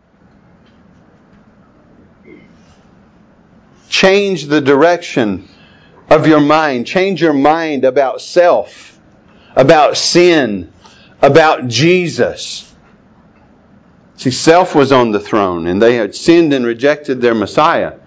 Change 3.90 4.46
the 4.46 4.60
direction 4.60 5.46
of 6.08 6.26
your 6.26 6.40
mind. 6.40 6.86
Change 6.86 7.20
your 7.20 7.34
mind 7.34 7.84
about 7.84 8.22
self, 8.22 8.98
about 9.54 9.96
sin, 9.96 10.72
about 11.20 11.68
Jesus. 11.68 12.74
See, 14.16 14.30
self 14.30 14.74
was 14.74 14.92
on 14.92 15.10
the 15.10 15.20
throne, 15.20 15.66
and 15.66 15.80
they 15.80 15.96
had 15.96 16.14
sinned 16.14 16.54
and 16.54 16.64
rejected 16.64 17.20
their 17.20 17.34
Messiah, 17.34 17.98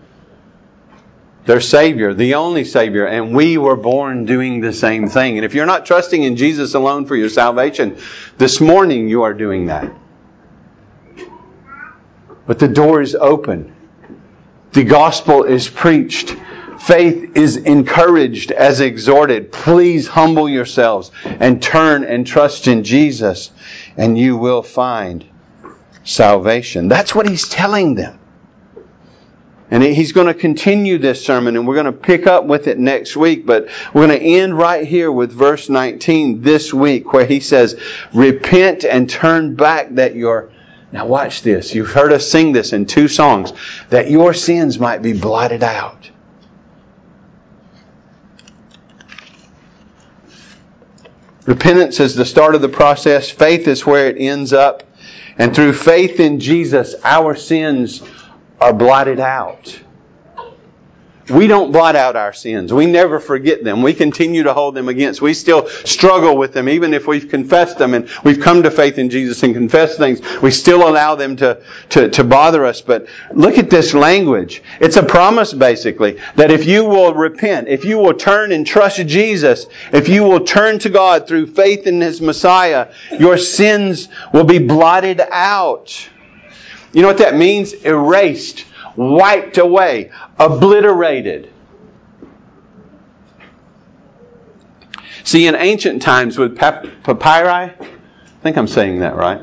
their 1.45 1.61
Savior, 1.61 2.13
the 2.13 2.35
only 2.35 2.63
Savior, 2.65 3.05
and 3.05 3.35
we 3.35 3.57
were 3.57 3.75
born 3.75 4.25
doing 4.25 4.61
the 4.61 4.73
same 4.73 5.07
thing. 5.07 5.37
And 5.37 5.45
if 5.45 5.53
you're 5.53 5.65
not 5.65 5.85
trusting 5.85 6.21
in 6.21 6.35
Jesus 6.35 6.73
alone 6.73 7.05
for 7.05 7.15
your 7.15 7.29
salvation, 7.29 7.97
this 8.37 8.61
morning 8.61 9.07
you 9.07 9.23
are 9.23 9.33
doing 9.33 9.67
that. 9.67 9.91
But 12.45 12.59
the 12.59 12.67
door 12.67 13.01
is 13.01 13.15
open. 13.15 13.75
The 14.73 14.83
gospel 14.83 15.43
is 15.43 15.67
preached. 15.67 16.35
Faith 16.79 17.35
is 17.35 17.57
encouraged 17.57 18.51
as 18.51 18.79
exhorted. 18.79 19.51
Please 19.51 20.07
humble 20.07 20.47
yourselves 20.47 21.11
and 21.25 21.61
turn 21.61 22.03
and 22.03 22.25
trust 22.25 22.67
in 22.67 22.83
Jesus, 22.83 23.51
and 23.97 24.17
you 24.17 24.37
will 24.37 24.61
find 24.61 25.25
salvation. 26.03 26.87
That's 26.87 27.13
what 27.13 27.27
he's 27.27 27.49
telling 27.49 27.95
them. 27.95 28.18
And 29.71 29.83
he's 29.83 30.13
going 30.13 30.27
to 30.27 30.33
continue 30.33 30.97
this 30.97 31.23
sermon 31.23 31.55
and 31.55 31.67
we're 31.67 31.75
going 31.75 31.85
to 31.85 31.91
pick 31.91 32.25
up 32.25 32.45
with 32.45 32.67
it 32.67 32.79
next 32.79 33.15
week, 33.15 33.45
but 33.45 33.69
we're 33.93 34.07
going 34.07 34.19
to 34.19 34.25
end 34.25 34.57
right 34.57 34.87
here 34.87 35.11
with 35.11 35.31
verse 35.31 35.69
19 35.69 36.41
this 36.41 36.73
week 36.73 37.13
where 37.13 37.25
he 37.25 37.39
says, 37.39 37.79
repent 38.13 38.83
and 38.83 39.07
turn 39.07 39.55
back 39.55 39.89
that 39.91 40.15
your, 40.15 40.51
now 40.91 41.05
watch 41.05 41.43
this. 41.43 41.75
You've 41.75 41.91
heard 41.91 42.11
us 42.11 42.27
sing 42.27 42.51
this 42.51 42.73
in 42.73 42.87
two 42.87 43.07
songs, 43.07 43.53
that 43.89 44.09
your 44.09 44.33
sins 44.33 44.79
might 44.79 45.03
be 45.03 45.13
blotted 45.13 45.61
out. 45.61 46.09
Repentance 51.45 51.99
is 51.99 52.15
the 52.15 52.25
start 52.25 52.55
of 52.55 52.61
the 52.61 52.69
process. 52.69 53.29
Faith 53.29 53.67
is 53.67 53.85
where 53.85 54.07
it 54.07 54.17
ends 54.19 54.53
up. 54.53 54.83
And 55.37 55.55
through 55.55 55.73
faith 55.73 56.19
in 56.19 56.39
Jesus, 56.39 56.95
our 57.03 57.35
sins 57.35 58.03
are 58.61 58.73
blotted 58.73 59.19
out. 59.19 59.79
we 61.29 61.47
don't 61.47 61.71
blot 61.71 61.95
out 61.95 62.15
our 62.15 62.33
sins. 62.33 62.73
We 62.73 62.87
never 62.87 63.19
forget 63.19 63.63
them. 63.63 63.83
We 63.83 63.93
continue 63.93 64.43
to 64.43 64.53
hold 64.53 64.73
them 64.73 64.89
against. 64.89 65.21
We 65.21 65.33
still 65.33 65.67
struggle 65.67 66.35
with 66.35 66.53
them, 66.53 66.67
even 66.67 66.93
if 66.93 67.07
we've 67.07 67.29
confessed 67.29 67.77
them 67.77 67.93
and 67.93 68.09
we've 68.23 68.39
come 68.39 68.63
to 68.63 68.71
faith 68.71 68.97
in 68.97 69.09
Jesus 69.09 69.43
and 69.43 69.53
confessed 69.53 69.97
things. 69.97 70.21
We 70.41 70.51
still 70.51 70.89
allow 70.89 71.15
them 71.15 71.35
to, 71.37 71.63
to, 71.89 72.09
to 72.09 72.23
bother 72.23 72.65
us. 72.65 72.81
But 72.81 73.07
look 73.31 73.57
at 73.57 73.69
this 73.69 73.93
language. 73.93 74.63
It's 74.81 74.97
a 74.97 75.03
promise, 75.03 75.53
basically, 75.53 76.19
that 76.35 76.51
if 76.51 76.65
you 76.65 76.85
will 76.85 77.13
repent, 77.13 77.67
if 77.67 77.85
you 77.85 77.99
will 77.99 78.15
turn 78.15 78.51
and 78.51 78.65
trust 78.65 79.05
Jesus, 79.05 79.67
if 79.93 80.09
you 80.09 80.23
will 80.23 80.43
turn 80.43 80.79
to 80.79 80.89
God 80.89 81.27
through 81.27 81.47
faith 81.47 81.85
in 81.85 82.01
His 82.01 82.21
Messiah, 82.21 82.91
your 83.19 83.37
sins 83.37 84.09
will 84.33 84.45
be 84.45 84.59
blotted 84.59 85.21
out. 85.31 86.09
You 86.93 87.01
know 87.01 87.07
what 87.07 87.19
that 87.19 87.35
means? 87.35 87.73
Erased 87.73 88.65
wiped 88.95 89.57
away, 89.57 90.11
obliterated. 90.37 91.51
See, 95.23 95.47
in 95.47 95.55
ancient 95.55 96.01
times 96.01 96.37
with 96.37 96.57
papyri, 96.57 97.47
I 97.47 97.75
think 98.41 98.57
I'm 98.57 98.67
saying 98.67 98.99
that 98.99 99.15
right. 99.15 99.41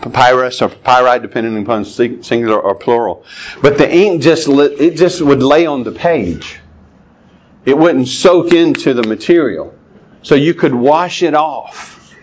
Papyrus 0.00 0.62
or 0.62 0.68
papyri, 0.68 1.20
depending 1.20 1.62
upon 1.62 1.84
singular 1.84 2.58
or 2.58 2.74
plural. 2.74 3.24
But 3.62 3.78
the 3.78 3.92
ink 3.92 4.22
just 4.22 4.48
it 4.48 4.96
just 4.96 5.20
would 5.20 5.42
lay 5.42 5.66
on 5.66 5.84
the 5.84 5.92
page. 5.92 6.60
It 7.64 7.76
wouldn't 7.76 8.08
soak 8.08 8.52
into 8.52 8.94
the 8.94 9.02
material, 9.02 9.74
so 10.22 10.34
you 10.34 10.54
could 10.54 10.74
wash 10.74 11.22
it 11.22 11.34
off. 11.34 12.14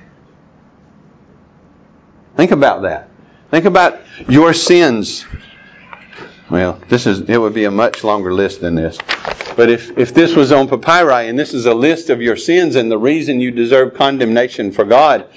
Think 2.35 2.51
about 2.51 2.81
that. 2.83 3.09
Think 3.53 3.65
about 3.65 4.01
your 4.27 4.51
sins 4.51 5.25
well, 6.49 6.79
this 6.87 7.07
is 7.07 7.21
it 7.21 7.37
would 7.37 7.53
be 7.53 7.65
a 7.65 7.71
much 7.71 8.03
longer 8.03 8.33
list 8.33 8.61
than 8.61 8.75
this. 8.75 8.97
But 9.55 9.69
if, 9.69 9.97
if 9.97 10.13
this 10.13 10.35
was 10.35 10.51
on 10.51 10.67
papyri 10.67 11.27
and 11.27 11.39
this 11.39 11.53
is 11.53 11.65
a 11.65 11.73
list 11.73 12.09
of 12.09 12.21
your 12.21 12.35
sins 12.35 12.75
and 12.75 12.91
the 12.91 12.97
reason 12.97 13.39
you 13.39 13.51
deserve 13.51 13.93
condemnation 13.95 14.71
for 14.71 14.85
God, 14.85 15.27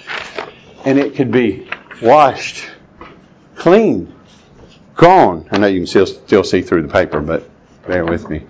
and 0.85 0.99
it 0.99 1.15
could 1.15 1.31
be 1.31 1.67
washed, 2.01 2.65
clean, 3.55 4.13
gone. 4.95 5.47
I 5.51 5.57
know 5.57 5.67
you 5.67 5.79
can 5.79 5.87
still, 5.87 6.05
still 6.05 6.43
see 6.43 6.61
through 6.61 6.83
the 6.83 6.93
paper, 6.93 7.19
but 7.19 7.49
bear 7.87 8.05
with 8.05 8.29
me. 8.29 8.45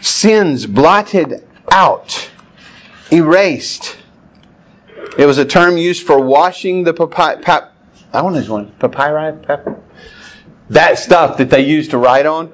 Sins 0.00 0.66
blotted 0.66 1.44
out, 1.72 2.30
erased. 3.10 3.96
It 5.16 5.26
was 5.26 5.38
a 5.38 5.44
term 5.44 5.76
used 5.76 6.06
for 6.06 6.20
washing 6.20 6.82
the 6.82 6.92
papyri. 6.92 7.44
I 8.12 8.22
want 8.22 8.34
this 8.34 8.48
one. 8.48 8.72
Papyri? 8.72 9.36
that 10.70 10.98
stuff 10.98 11.38
that 11.38 11.50
they 11.50 11.64
used 11.64 11.92
to 11.92 11.98
write 11.98 12.26
on. 12.26 12.52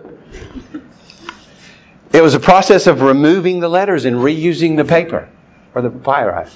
It 2.12 2.22
was 2.22 2.34
a 2.34 2.40
process 2.40 2.86
of 2.86 3.02
removing 3.02 3.60
the 3.60 3.68
letters 3.68 4.04
and 4.04 4.16
reusing 4.16 4.76
the 4.76 4.84
paper 4.84 5.28
or 5.74 5.82
the 5.82 5.90
papyri. 5.90 6.50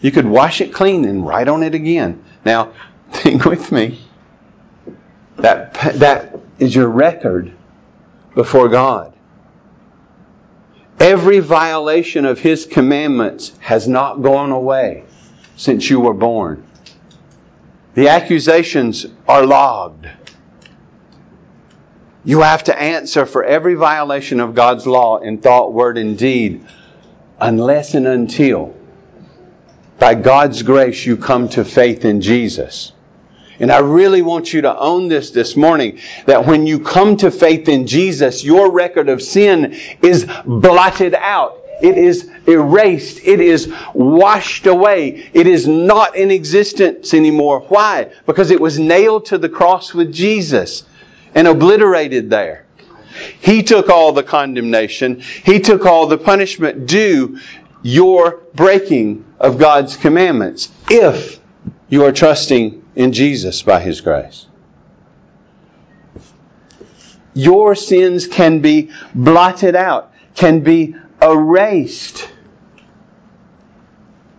You 0.00 0.10
could 0.10 0.26
wash 0.26 0.60
it 0.60 0.72
clean 0.72 1.04
and 1.04 1.26
write 1.26 1.48
on 1.48 1.62
it 1.62 1.74
again. 1.74 2.24
Now, 2.44 2.72
think 3.10 3.44
with 3.44 3.72
me. 3.72 3.98
That, 5.36 5.74
that 5.96 6.38
is 6.58 6.74
your 6.74 6.88
record 6.88 7.52
before 8.34 8.68
God. 8.68 9.12
Every 10.98 11.40
violation 11.40 12.24
of 12.24 12.38
His 12.38 12.64
commandments 12.64 13.52
has 13.58 13.86
not 13.86 14.22
gone 14.22 14.50
away 14.50 15.04
since 15.56 15.88
you 15.90 16.00
were 16.00 16.14
born. 16.14 16.64
The 17.94 18.08
accusations 18.08 19.06
are 19.26 19.44
logged. 19.44 20.06
You 22.24 22.42
have 22.42 22.64
to 22.64 22.78
answer 22.78 23.24
for 23.24 23.44
every 23.44 23.74
violation 23.74 24.40
of 24.40 24.54
God's 24.54 24.86
law 24.86 25.18
in 25.18 25.38
thought, 25.38 25.72
word, 25.72 25.96
and 25.96 26.18
deed, 26.18 26.66
unless 27.40 27.94
and 27.94 28.06
until, 28.06 28.74
by 29.98 30.14
God's 30.14 30.62
grace, 30.62 31.06
you 31.06 31.16
come 31.16 31.48
to 31.50 31.64
faith 31.64 32.04
in 32.04 32.20
Jesus. 32.20 32.92
And 33.58 33.72
I 33.72 33.78
really 33.78 34.20
want 34.22 34.52
you 34.52 34.62
to 34.62 34.78
own 34.78 35.08
this 35.08 35.30
this 35.30 35.56
morning 35.56 36.00
that 36.26 36.46
when 36.46 36.66
you 36.66 36.80
come 36.80 37.16
to 37.18 37.30
faith 37.30 37.68
in 37.68 37.86
Jesus, 37.86 38.44
your 38.44 38.70
record 38.70 39.08
of 39.08 39.22
sin 39.22 39.78
is 40.02 40.26
blotted 40.44 41.14
out. 41.14 41.62
It 41.80 41.98
is 41.98 42.30
erased. 42.46 43.20
It 43.22 43.40
is 43.40 43.72
washed 43.92 44.66
away. 44.66 45.30
It 45.32 45.46
is 45.46 45.66
not 45.66 46.16
in 46.16 46.30
existence 46.30 47.12
anymore. 47.12 47.60
Why? 47.68 48.10
Because 48.24 48.50
it 48.50 48.60
was 48.60 48.78
nailed 48.78 49.26
to 49.26 49.38
the 49.38 49.48
cross 49.48 49.92
with 49.92 50.12
Jesus 50.12 50.84
and 51.34 51.46
obliterated 51.46 52.30
there. 52.30 52.66
He 53.40 53.62
took 53.62 53.88
all 53.88 54.12
the 54.12 54.22
condemnation. 54.22 55.20
He 55.20 55.60
took 55.60 55.86
all 55.86 56.06
the 56.06 56.18
punishment 56.18 56.86
due 56.86 57.38
your 57.82 58.42
breaking 58.54 59.24
of 59.38 59.58
God's 59.58 59.96
commandments 59.96 60.70
if 60.90 61.38
you 61.88 62.04
are 62.04 62.12
trusting 62.12 62.82
in 62.96 63.12
Jesus 63.12 63.62
by 63.62 63.80
His 63.80 64.00
grace. 64.00 64.46
Your 67.34 67.74
sins 67.74 68.26
can 68.26 68.60
be 68.60 68.90
blotted 69.14 69.76
out, 69.76 70.12
can 70.34 70.60
be 70.60 70.96
erased 71.22 72.28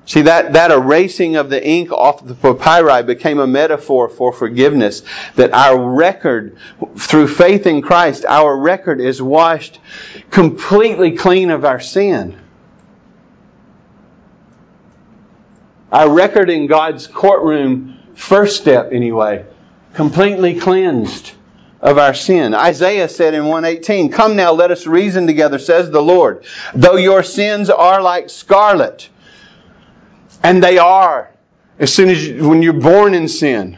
See, 0.08 0.22
that, 0.22 0.54
that 0.54 0.72
erasing 0.72 1.36
of 1.36 1.50
the 1.50 1.62
ink 1.62 1.92
off 1.92 2.26
the 2.26 2.34
papyri 2.34 3.04
became 3.04 3.40
a 3.40 3.46
metaphor 3.46 4.08
for 4.08 4.32
forgiveness. 4.32 5.04
That 5.36 5.52
our 5.54 5.78
record, 5.78 6.58
through 6.96 7.28
faith 7.28 7.68
in 7.68 7.82
Christ, 7.82 8.24
our 8.24 8.56
record 8.58 9.02
is 9.02 9.22
washed 9.22 9.82
completely 10.32 11.18
clean 11.18 11.52
of 11.52 11.66
our 11.66 11.82
sin. 11.82 12.40
Our 15.92 16.10
record 16.10 16.50
in 16.50 16.68
God's 16.68 17.06
courtroom, 17.06 18.00
first 18.16 18.62
step 18.62 18.94
anyway, 18.94 19.46
completely 19.94 20.58
cleansed 20.58 21.34
of 21.82 21.98
our 21.98 22.14
sin. 22.14 22.54
Isaiah 22.54 23.10
said 23.10 23.34
in 23.34 23.46
118, 23.46 24.12
Come 24.12 24.36
now, 24.36 24.52
let 24.52 24.72
us 24.72 24.88
reason 24.88 25.28
together, 25.28 25.60
says 25.60 25.90
the 25.90 26.02
Lord. 26.02 26.46
Though 26.74 26.96
your 26.96 27.24
sins 27.24 27.70
are 27.70 28.02
like 28.02 28.30
scarlet, 28.30 29.10
and 30.44 30.64
they 30.64 30.78
are. 30.78 31.32
As 31.80 31.94
soon 31.94 32.10
as 32.10 32.28
you, 32.28 32.48
when 32.50 32.64
you're 32.64 32.74
born 32.74 33.14
in 33.14 33.28
sin. 33.28 33.78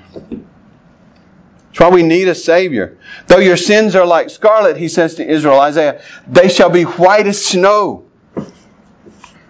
That's 1.70 1.80
why 1.80 1.90
we 1.90 2.04
need 2.04 2.28
a 2.28 2.36
Savior. 2.36 2.98
Though 3.28 3.40
your 3.40 3.58
sins 3.58 3.96
are 3.96 4.06
like 4.06 4.30
scarlet, 4.30 4.78
he 4.78 4.88
says 4.88 5.16
to 5.16 5.28
Israel, 5.28 5.60
Isaiah, 5.60 6.02
they 6.28 6.50
shall 6.50 6.70
be 6.70 6.84
white 6.84 7.28
as 7.28 7.44
snow. 7.44 8.06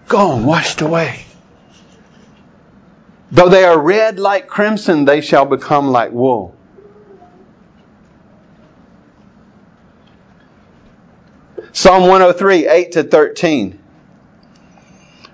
Gone, 0.08 0.44
washed 0.44 0.80
away. 0.80 1.24
Though 3.30 3.48
they 3.48 3.64
are 3.64 3.80
red 3.80 4.18
like 4.18 4.48
crimson, 4.48 5.04
they 5.04 5.20
shall 5.20 5.46
become 5.46 5.90
like 5.90 6.10
wool. 6.10 6.56
Psalm 11.72 12.02
103, 12.02 12.66
8 12.66 12.92
to 12.92 13.04
13. 13.04 13.78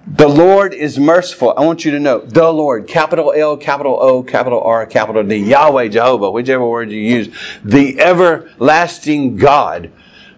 The 0.06 0.28
Lord 0.28 0.74
is 0.74 0.98
merciful. 0.98 1.54
I 1.56 1.64
want 1.64 1.84
you 1.84 1.92
to 1.92 1.98
know 1.98 2.20
the 2.20 2.48
Lord, 2.52 2.86
capital 2.86 3.32
L, 3.32 3.56
capital 3.56 3.98
O, 4.00 4.22
capital 4.22 4.60
R, 4.60 4.86
capital 4.86 5.24
D, 5.24 5.36
Yahweh, 5.36 5.88
Jehovah, 5.88 6.30
whichever 6.30 6.66
word 6.66 6.92
you 6.92 7.00
use, 7.00 7.34
the 7.64 7.98
everlasting 7.98 9.36
God, 9.36 9.90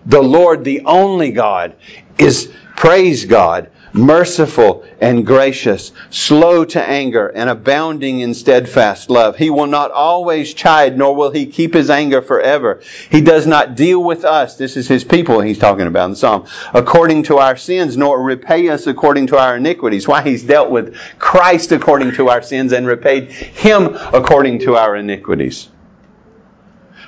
the 0.06 0.22
Lord, 0.22 0.64
the 0.64 0.82
only 0.86 1.32
God, 1.32 1.76
is 2.16 2.50
praise 2.76 3.26
God, 3.26 3.70
merciful 3.92 4.84
and 5.00 5.26
gracious, 5.26 5.92
slow 6.10 6.64
to 6.64 6.82
anger, 6.82 7.28
and 7.28 7.48
abounding 7.48 8.20
in 8.20 8.34
steadfast 8.34 9.10
love. 9.10 9.36
He 9.36 9.50
will 9.50 9.66
not 9.66 9.90
always 9.90 10.54
chide, 10.54 10.98
nor 10.98 11.14
will 11.14 11.30
he 11.30 11.46
keep 11.46 11.74
his 11.74 11.90
anger 11.90 12.22
forever. 12.22 12.80
He 13.10 13.20
does 13.20 13.46
not 13.46 13.76
deal 13.76 14.02
with 14.02 14.24
us, 14.24 14.56
this 14.56 14.76
is 14.76 14.88
his 14.88 15.04
people 15.04 15.40
he's 15.40 15.58
talking 15.58 15.86
about 15.86 16.06
in 16.06 16.10
the 16.12 16.16
Psalm, 16.16 16.46
according 16.74 17.24
to 17.24 17.38
our 17.38 17.56
sins, 17.56 17.96
nor 17.96 18.22
repay 18.22 18.68
us 18.68 18.86
according 18.86 19.28
to 19.28 19.38
our 19.38 19.56
iniquities. 19.56 20.06
Why 20.08 20.22
he's 20.22 20.42
dealt 20.42 20.70
with 20.70 20.96
Christ 21.18 21.72
according 21.72 22.12
to 22.12 22.28
our 22.28 22.42
sins 22.42 22.72
and 22.72 22.86
repaid 22.86 23.30
him 23.30 23.96
according 24.12 24.60
to 24.60 24.76
our 24.76 24.96
iniquities. 24.96 25.68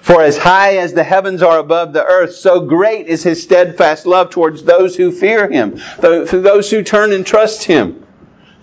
For 0.00 0.22
as 0.22 0.38
high 0.38 0.78
as 0.78 0.94
the 0.94 1.04
heavens 1.04 1.42
are 1.42 1.58
above 1.58 1.92
the 1.92 2.04
earth, 2.04 2.34
so 2.34 2.60
great 2.60 3.06
is 3.06 3.22
his 3.22 3.42
steadfast 3.42 4.06
love 4.06 4.30
towards 4.30 4.62
those 4.62 4.96
who 4.96 5.12
fear 5.12 5.48
him, 5.48 5.80
those 5.98 6.70
who 6.70 6.82
turn 6.82 7.12
and 7.12 7.24
trust 7.24 7.64
him, 7.64 8.06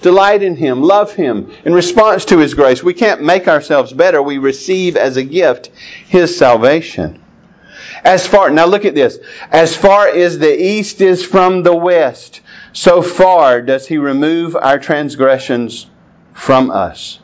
delight 0.02 0.42
in 0.42 0.56
him, 0.56 0.82
love 0.82 1.14
him 1.14 1.52
in 1.64 1.74
response 1.74 2.26
to 2.26 2.40
his 2.40 2.56
grace. 2.56 2.84
We 2.84 2.96
can't 2.96 3.22
make 3.22 3.48
ourselves 3.48 3.94
better. 3.94 4.22
We 4.22 4.40
receive 4.40 4.98
as 4.98 5.16
a 5.18 5.24
gift 5.24 5.70
his 6.08 6.36
salvation. 6.38 7.24
As 8.04 8.26
far, 8.26 8.50
now 8.50 8.66
look 8.66 8.86
at 8.86 8.96
this. 8.96 9.20
As 9.52 9.76
far 9.76 10.08
as 10.08 10.40
the 10.40 10.62
east 10.62 11.02
is 11.02 11.24
from 11.24 11.64
the 11.64 11.76
west, 11.76 12.42
so 12.74 13.02
far 13.02 13.62
does 13.62 13.88
he 13.88 13.98
remove 13.98 14.56
our 14.56 14.80
transgressions 14.80 15.88
from 16.34 16.72
us. 16.72 17.20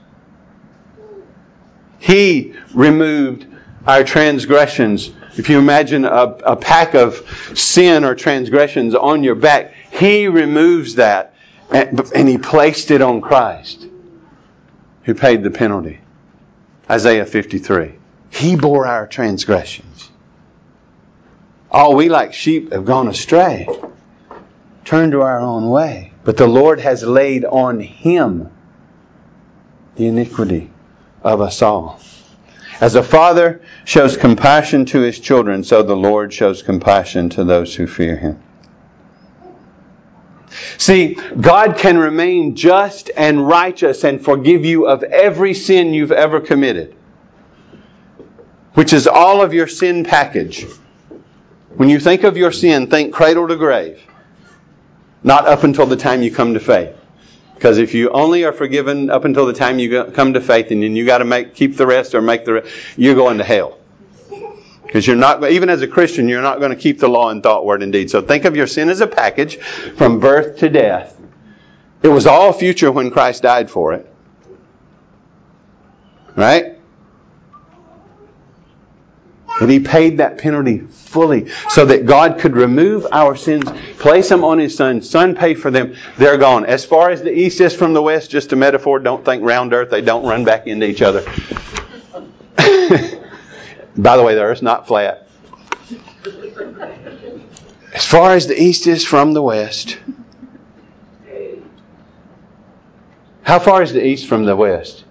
He 1.99 2.53
removed 2.73 3.47
our 3.85 4.03
transgressions. 4.03 5.11
If 5.37 5.49
you 5.49 5.59
imagine 5.59 6.05
a, 6.05 6.37
a 6.45 6.55
pack 6.55 6.93
of 6.93 7.15
sin 7.55 8.03
or 8.03 8.15
transgressions 8.15 8.95
on 8.95 9.23
your 9.23 9.35
back, 9.35 9.73
He 9.91 10.27
removes 10.27 10.95
that 10.95 11.33
and, 11.71 11.99
and 12.15 12.27
He 12.27 12.37
placed 12.37 12.91
it 12.91 13.01
on 13.01 13.21
Christ, 13.21 13.85
who 15.03 15.13
paid 15.13 15.43
the 15.43 15.51
penalty. 15.51 15.99
Isaiah 16.89 17.25
53. 17.25 17.93
He 18.29 18.55
bore 18.55 18.85
our 18.85 19.07
transgressions. 19.07 20.09
All 21.71 21.95
we 21.95 22.09
like 22.09 22.33
sheep 22.33 22.71
have 22.71 22.85
gone 22.85 23.07
astray, 23.07 23.67
turned 24.85 25.13
to 25.13 25.21
our 25.21 25.39
own 25.39 25.69
way. 25.69 26.13
But 26.23 26.37
the 26.37 26.47
Lord 26.47 26.79
has 26.79 27.03
laid 27.03 27.45
on 27.45 27.79
Him 27.79 28.51
the 29.95 30.07
iniquity 30.07 30.71
of 31.23 31.41
us 31.41 31.61
all. 31.61 31.99
As 32.81 32.95
a 32.95 33.03
father 33.03 33.61
shows 33.85 34.17
compassion 34.17 34.85
to 34.85 35.01
his 35.01 35.19
children, 35.19 35.63
so 35.63 35.83
the 35.83 35.95
Lord 35.95 36.33
shows 36.33 36.61
compassion 36.61 37.29
to 37.29 37.43
those 37.43 37.75
who 37.75 37.87
fear 37.87 38.15
him. 38.15 38.39
See, 40.77 41.17
God 41.39 41.77
can 41.77 41.97
remain 41.97 42.55
just 42.55 43.09
and 43.15 43.47
righteous 43.47 44.03
and 44.03 44.23
forgive 44.23 44.65
you 44.65 44.87
of 44.87 45.03
every 45.03 45.53
sin 45.53 45.93
you've 45.93 46.11
ever 46.11 46.39
committed, 46.39 46.95
which 48.73 48.93
is 48.93 49.07
all 49.07 49.41
of 49.41 49.53
your 49.53 49.67
sin 49.67 50.03
package. 50.03 50.65
When 51.75 51.89
you 51.89 51.99
think 51.99 52.23
of 52.23 52.37
your 52.37 52.51
sin, 52.51 52.87
think 52.87 53.13
cradle 53.13 53.47
to 53.47 53.55
grave, 53.55 54.01
not 55.23 55.47
up 55.47 55.63
until 55.63 55.85
the 55.85 55.95
time 55.95 56.21
you 56.21 56.31
come 56.31 56.53
to 56.53 56.59
faith. 56.59 56.95
Because 57.55 57.77
if 57.77 57.93
you 57.93 58.09
only 58.09 58.43
are 58.43 58.51
forgiven 58.51 59.09
up 59.09 59.25
until 59.25 59.45
the 59.45 59.53
time 59.53 59.79
you 59.79 60.03
come 60.05 60.33
to 60.33 60.41
faith, 60.41 60.71
and 60.71 60.83
then 60.83 60.95
you 60.95 61.05
got 61.05 61.19
to 61.19 61.25
make 61.25 61.55
keep 61.55 61.77
the 61.77 61.87
rest 61.87 62.13
or 62.13 62.21
make 62.21 62.45
the 62.45 62.53
rest, 62.53 62.73
you're 62.97 63.15
going 63.15 63.37
to 63.37 63.43
hell. 63.43 63.77
Because 64.85 65.07
you're 65.07 65.15
not, 65.15 65.49
even 65.49 65.69
as 65.69 65.81
a 65.81 65.87
Christian, 65.87 66.29
you're 66.29 66.41
not 66.41 66.59
going 66.59 66.69
to 66.69 66.75
keep 66.75 66.99
the 66.99 67.07
law 67.07 67.29
in 67.29 67.41
thought, 67.41 67.65
word, 67.65 67.81
and 67.81 67.91
deed. 67.91 68.11
So 68.11 68.21
think 68.21 68.45
of 68.45 68.55
your 68.55 68.67
sin 68.67 68.89
as 68.89 69.01
a 69.01 69.07
package 69.07 69.57
from 69.57 70.19
birth 70.19 70.59
to 70.59 70.69
death. 70.69 71.19
It 72.03 72.09
was 72.09 72.27
all 72.27 72.53
future 72.53 72.91
when 72.91 73.09
Christ 73.09 73.41
died 73.43 73.71
for 73.71 73.93
it. 73.93 74.13
Right? 76.35 76.72
And 79.61 79.69
he 79.69 79.79
paid 79.79 80.17
that 80.17 80.37
penalty 80.39 80.79
fully 80.79 81.49
so 81.69 81.85
that 81.85 82.05
God 82.05 82.39
could 82.39 82.55
remove 82.55 83.05
our 83.11 83.35
sins, 83.35 83.65
place 83.99 84.29
them 84.29 84.43
on 84.43 84.57
his 84.57 84.75
son, 84.75 85.01
son 85.01 85.35
pay 85.35 85.53
for 85.53 85.69
them, 85.69 85.95
they're 86.17 86.37
gone. 86.37 86.65
As 86.65 86.83
far 86.83 87.11
as 87.11 87.21
the 87.21 87.31
east 87.31 87.61
is 87.61 87.75
from 87.75 87.93
the 87.93 88.01
west, 88.01 88.31
just 88.31 88.51
a 88.51 88.55
metaphor, 88.55 88.99
don't 88.99 89.23
think 89.23 89.43
round 89.43 89.73
earth, 89.73 89.91
they 89.91 90.01
don't 90.01 90.25
run 90.25 90.43
back 90.43 90.65
into 90.65 90.87
each 90.87 91.01
other. 91.01 91.21
By 93.95 94.17
the 94.17 94.23
way, 94.23 94.33
the 94.33 94.41
earth's 94.41 94.63
not 94.63 94.87
flat. 94.87 95.27
As 97.93 98.05
far 98.05 98.33
as 98.33 98.47
the 98.47 98.59
east 98.59 98.87
is 98.87 99.05
from 99.05 99.33
the 99.33 99.41
west, 99.41 99.99
how 103.43 103.59
far 103.59 103.83
is 103.83 103.93
the 103.93 104.03
east 104.03 104.27
from 104.27 104.45
the 104.45 104.55
west? 104.55 105.02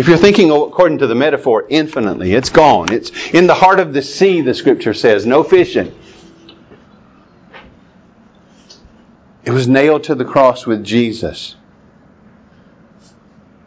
If 0.00 0.08
you're 0.08 0.16
thinking 0.16 0.50
according 0.50 0.96
to 1.00 1.06
the 1.06 1.14
metaphor, 1.14 1.66
infinitely, 1.68 2.32
it's 2.32 2.48
gone. 2.48 2.90
It's 2.90 3.10
in 3.34 3.46
the 3.46 3.52
heart 3.52 3.80
of 3.80 3.92
the 3.92 4.00
sea, 4.00 4.40
the 4.40 4.54
scripture 4.54 4.94
says, 4.94 5.26
no 5.26 5.44
fishing. 5.44 5.94
It 9.44 9.50
was 9.50 9.68
nailed 9.68 10.04
to 10.04 10.14
the 10.14 10.24
cross 10.24 10.66
with 10.66 10.82
Jesus. 10.82 11.54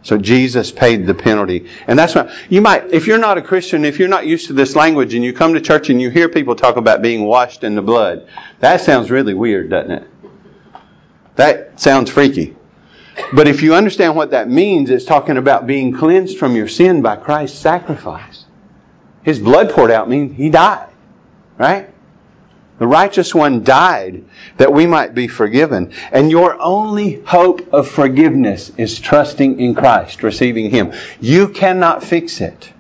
So 0.02 0.18
Jesus 0.18 0.72
paid 0.72 1.06
the 1.06 1.14
penalty. 1.14 1.70
And 1.86 2.00
that's 2.00 2.16
why 2.16 2.36
you 2.50 2.62
might, 2.62 2.92
if 2.92 3.06
you're 3.06 3.20
not 3.20 3.38
a 3.38 3.42
Christian, 3.44 3.86
if 3.86 4.00
you're 4.00 4.08
not 4.08 4.26
used 4.26 4.48
to 4.48 4.54
this 4.54 4.76
language 4.76 5.14
and 5.14 5.24
you 5.24 5.34
come 5.34 5.54
to 5.54 5.62
church 5.62 5.92
and 5.92 6.02
you 6.02 6.10
hear 6.10 6.30
people 6.30 6.56
talk 6.56 6.78
about 6.78 7.04
being 7.04 7.26
washed 7.26 7.64
in 7.64 7.76
the 7.76 7.84
blood, 7.84 8.28
that 8.60 8.82
sounds 8.82 9.12
really 9.12 9.36
weird, 9.36 9.70
doesn't 9.70 9.92
it? 9.92 10.08
That 11.36 11.80
sounds 11.80 12.10
freaky. 12.10 12.56
But 13.34 13.48
if 13.48 13.62
you 13.62 13.76
understand 13.76 14.16
what 14.16 14.32
that 14.32 14.50
means, 14.50 14.90
it's 14.90 15.06
talking 15.06 15.38
about 15.38 15.68
being 15.68 15.94
cleansed 15.94 16.38
from 16.38 16.56
your 16.56 16.68
sin 16.68 17.02
by 17.02 17.16
Christ's 17.16 17.60
sacrifice. 17.60 18.46
His 19.24 19.40
blood 19.40 19.70
poured 19.70 19.92
out 19.92 20.10
means 20.10 20.36
he 20.36 20.50
died, 20.50 20.90
right? 21.58 21.90
The 22.80 22.88
righteous 22.88 23.34
one 23.34 23.64
died 23.64 24.26
that 24.58 24.74
we 24.74 24.88
might 24.88 25.14
be 25.14 25.28
forgiven. 25.28 25.94
And 26.12 26.32
your 26.32 26.60
only 26.60 27.22
hope 27.22 27.74
of 27.74 27.88
forgiveness 27.88 28.72
is 28.78 29.00
trusting 29.00 29.60
in 29.60 29.76
Christ, 29.76 30.24
receiving 30.24 30.70
Him. 30.70 30.94
You 31.22 31.50
cannot 31.50 32.04
fix 32.04 32.42
it. 32.42 32.74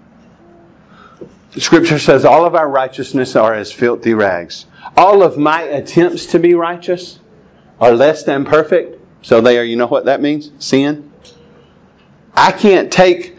Scripture 1.57 1.99
says 1.99 2.25
all 2.25 2.45
of 2.45 2.55
our 2.55 2.67
righteousness 2.67 3.35
are 3.35 3.53
as 3.53 3.71
filthy 3.71 4.15
rags. 4.15 4.65
All 4.97 5.21
of 5.21 5.37
my 5.37 5.61
attempts 5.61 6.27
to 6.27 6.39
be 6.39 6.55
righteous 6.55 7.19
are 7.79 7.93
less 7.93 8.23
than 8.23 8.45
perfect. 8.45 8.99
So 9.23 9.41
they 9.41 9.57
are, 9.57 9.63
you 9.63 9.77
know 9.77 9.87
what 9.87 10.05
that 10.05 10.21
means? 10.21 10.51
Sin. 10.59 11.11
I 12.35 12.51
can't 12.51 12.91
take 12.91 13.35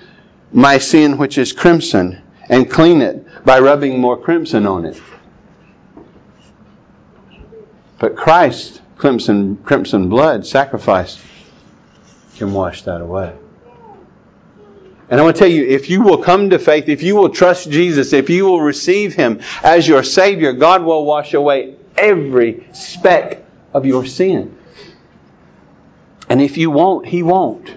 my 0.52 0.78
sin, 0.78 1.18
which 1.18 1.38
is 1.38 1.52
crimson, 1.52 2.22
and 2.48 2.70
clean 2.70 3.00
it 3.00 3.44
by 3.44 3.60
rubbing 3.60 4.00
more 4.00 4.16
crimson 4.16 4.66
on 4.66 4.86
it. 4.86 5.00
But 7.98 8.16
Christ, 8.16 8.80
crimson, 8.96 9.56
crimson 9.58 10.08
blood, 10.08 10.46
sacrifice, 10.46 11.22
can 12.36 12.52
wash 12.52 12.82
that 12.82 13.00
away. 13.00 13.34
And 15.10 15.20
I 15.20 15.22
want 15.22 15.36
to 15.36 15.40
tell 15.40 15.50
you, 15.50 15.66
if 15.66 15.90
you 15.90 16.02
will 16.02 16.18
come 16.18 16.50
to 16.50 16.58
faith, 16.58 16.88
if 16.88 17.02
you 17.02 17.14
will 17.14 17.28
trust 17.28 17.70
Jesus, 17.70 18.12
if 18.14 18.30
you 18.30 18.46
will 18.46 18.60
receive 18.60 19.14
Him 19.14 19.42
as 19.62 19.86
your 19.86 20.02
Savior, 20.02 20.54
God 20.54 20.82
will 20.82 21.04
wash 21.04 21.34
away 21.34 21.76
every 21.96 22.66
speck 22.72 23.44
of 23.74 23.84
your 23.84 24.06
sin. 24.06 24.56
And 26.34 26.42
if 26.42 26.56
you 26.56 26.68
won't, 26.68 27.06
He 27.06 27.22
won't. 27.22 27.72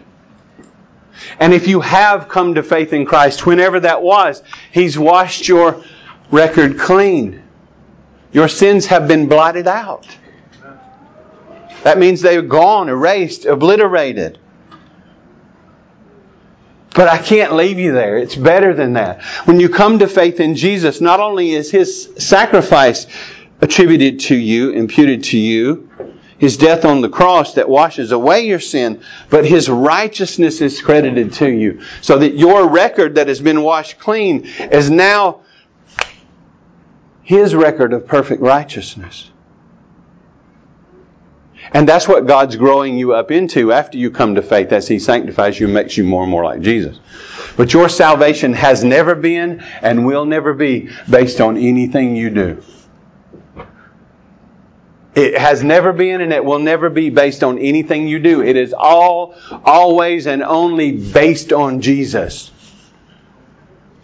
And 1.40 1.54
if 1.54 1.68
you 1.68 1.80
have 1.80 2.28
come 2.28 2.56
to 2.56 2.64
faith 2.64 2.92
in 2.92 3.06
Christ, 3.06 3.46
whenever 3.46 3.82
that 3.82 4.02
was, 4.02 4.42
He's 4.72 4.98
washed 4.98 5.48
your 5.48 5.84
record 6.32 6.80
clean. 6.80 7.44
Your 8.32 8.48
sins 8.48 8.88
have 8.88 9.08
been 9.08 9.28
blotted 9.28 9.68
out. 9.68 10.08
That 11.84 12.00
means 12.00 12.22
they're 12.22 12.42
gone, 12.42 12.90
erased, 12.90 13.46
obliterated. 13.46 14.40
But 16.96 17.10
I 17.10 17.20
can't 17.20 17.54
leave 17.54 17.78
you 17.78 17.92
there. 17.92 18.18
It's 18.18 18.36
better 18.36 18.74
than 18.74 18.94
that. 18.94 19.22
When 19.46 19.60
you 19.60 19.70
come 19.70 20.00
to 20.00 20.08
faith 20.08 20.40
in 20.40 20.56
Jesus, 20.56 21.00
not 21.00 21.20
only 21.20 21.52
is 21.52 21.70
His 21.70 22.10
sacrifice 22.18 23.06
attributed 23.62 24.22
to 24.22 24.36
you, 24.36 24.72
imputed 24.72 25.26
to 25.26 25.38
you, 25.38 26.17
his 26.38 26.58
death 26.58 26.86
on 26.86 27.02
the 27.02 27.10
cross 27.10 27.56
that 27.56 27.68
washes 27.68 28.12
away 28.12 28.46
your 28.46 28.60
sin, 28.60 29.02
but 29.30 29.46
his 29.46 29.70
righteousness 29.70 30.62
is 30.62 30.82
credited 30.82 31.34
to 31.34 31.50
you. 31.50 31.82
So 32.02 32.20
that 32.20 32.36
your 32.36 32.68
record 32.68 33.16
that 33.16 33.28
has 33.28 33.40
been 33.40 33.64
washed 33.64 34.00
clean 34.00 34.46
is 34.46 34.90
now 34.90 35.42
his 37.24 37.54
record 37.54 37.94
of 37.94 38.08
perfect 38.08 38.42
righteousness. 38.42 39.30
And 41.74 41.88
that's 41.88 42.08
what 42.08 42.26
God's 42.26 42.56
growing 42.56 42.98
you 42.98 43.14
up 43.14 43.32
into 43.32 43.74
after 43.74 43.98
you 43.98 44.12
come 44.12 44.36
to 44.36 44.42
faith 44.42 44.72
as 44.72 44.88
He 44.88 45.00
sanctifies 45.00 45.60
you, 45.60 45.68
and 45.68 45.74
makes 45.74 45.98
you 45.98 46.04
more 46.04 46.24
and 46.24 46.32
more 46.32 46.44
like 46.44 46.62
Jesus. 46.62 47.00
But 47.58 47.74
your 47.74 47.90
salvation 47.90 48.54
has 48.54 48.84
never 48.84 49.16
been 49.16 49.64
and 49.82 50.06
will 50.06 50.26
never 50.26 50.54
be 50.54 50.90
based 51.10 51.42
on 51.42 51.58
anything 51.58 52.16
you 52.16 52.30
do. 52.30 52.64
It 55.18 55.36
has 55.36 55.64
never 55.64 55.94
been 55.94 56.22
and 56.22 56.32
it 56.32 56.46
will 56.46 56.60
never 56.60 56.92
be 56.92 57.10
based 57.10 57.44
on 57.44 57.58
anything 57.58 58.08
you 58.08 58.20
do. 58.20 58.44
It 58.44 58.56
is 58.56 58.72
all, 58.72 59.34
always 59.66 60.28
and 60.28 60.44
only 60.44 60.92
based 60.92 61.52
on 61.52 61.82
Jesus. 61.82 62.52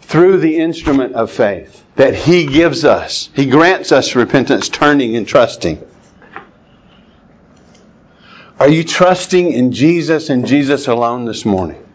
Through 0.00 0.38
the 0.38 0.56
instrument 0.56 1.14
of 1.14 1.30
faith 1.30 1.84
that 1.94 2.16
He 2.16 2.46
gives 2.46 2.84
us. 2.84 3.30
He 3.32 3.46
grants 3.46 3.92
us 3.92 4.16
repentance, 4.16 4.68
turning 4.68 5.14
and 5.14 5.24
trusting. 5.24 5.86
Are 8.58 8.68
you 8.68 8.82
trusting 8.82 9.52
in 9.52 9.70
Jesus 9.70 10.30
and 10.30 10.48
Jesus 10.48 10.88
alone 10.88 11.26
this 11.26 11.44
morning? 11.44 11.86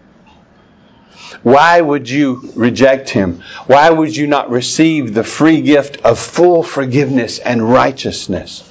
Why 1.43 1.82
would 1.82 2.10
you 2.10 2.53
reject 2.55 3.10
Him? 3.10 3.43
Why 3.67 3.89
would 3.89 4.15
you 4.15 4.27
not 4.27 4.49
receive 4.49 5.13
the 5.13 5.25
free 5.25 5.60
gift 5.60 6.05
of 6.05 6.17
full 6.17 6.63
forgiveness 6.63 7.39
and 7.39 7.62
righteousness? 7.62 8.63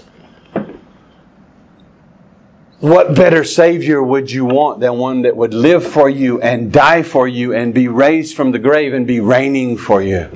What 2.81 3.17
better 3.17 3.43
Savior 3.43 4.01
would 4.01 4.31
you 4.31 4.45
want 4.45 4.79
than 4.79 4.99
one 4.99 5.23
that 5.23 5.37
would 5.37 5.53
live 5.53 5.85
for 5.85 6.09
you 6.09 6.41
and 6.41 6.73
die 6.73 7.03
for 7.03 7.27
you 7.27 7.53
and 7.53 7.75
be 7.75 7.89
raised 7.89 8.37
from 8.37 8.53
the 8.53 8.61
grave 8.61 8.95
and 8.95 9.05
be 9.05 9.19
reigning 9.19 9.77
for 9.77 10.01
you? 10.01 10.31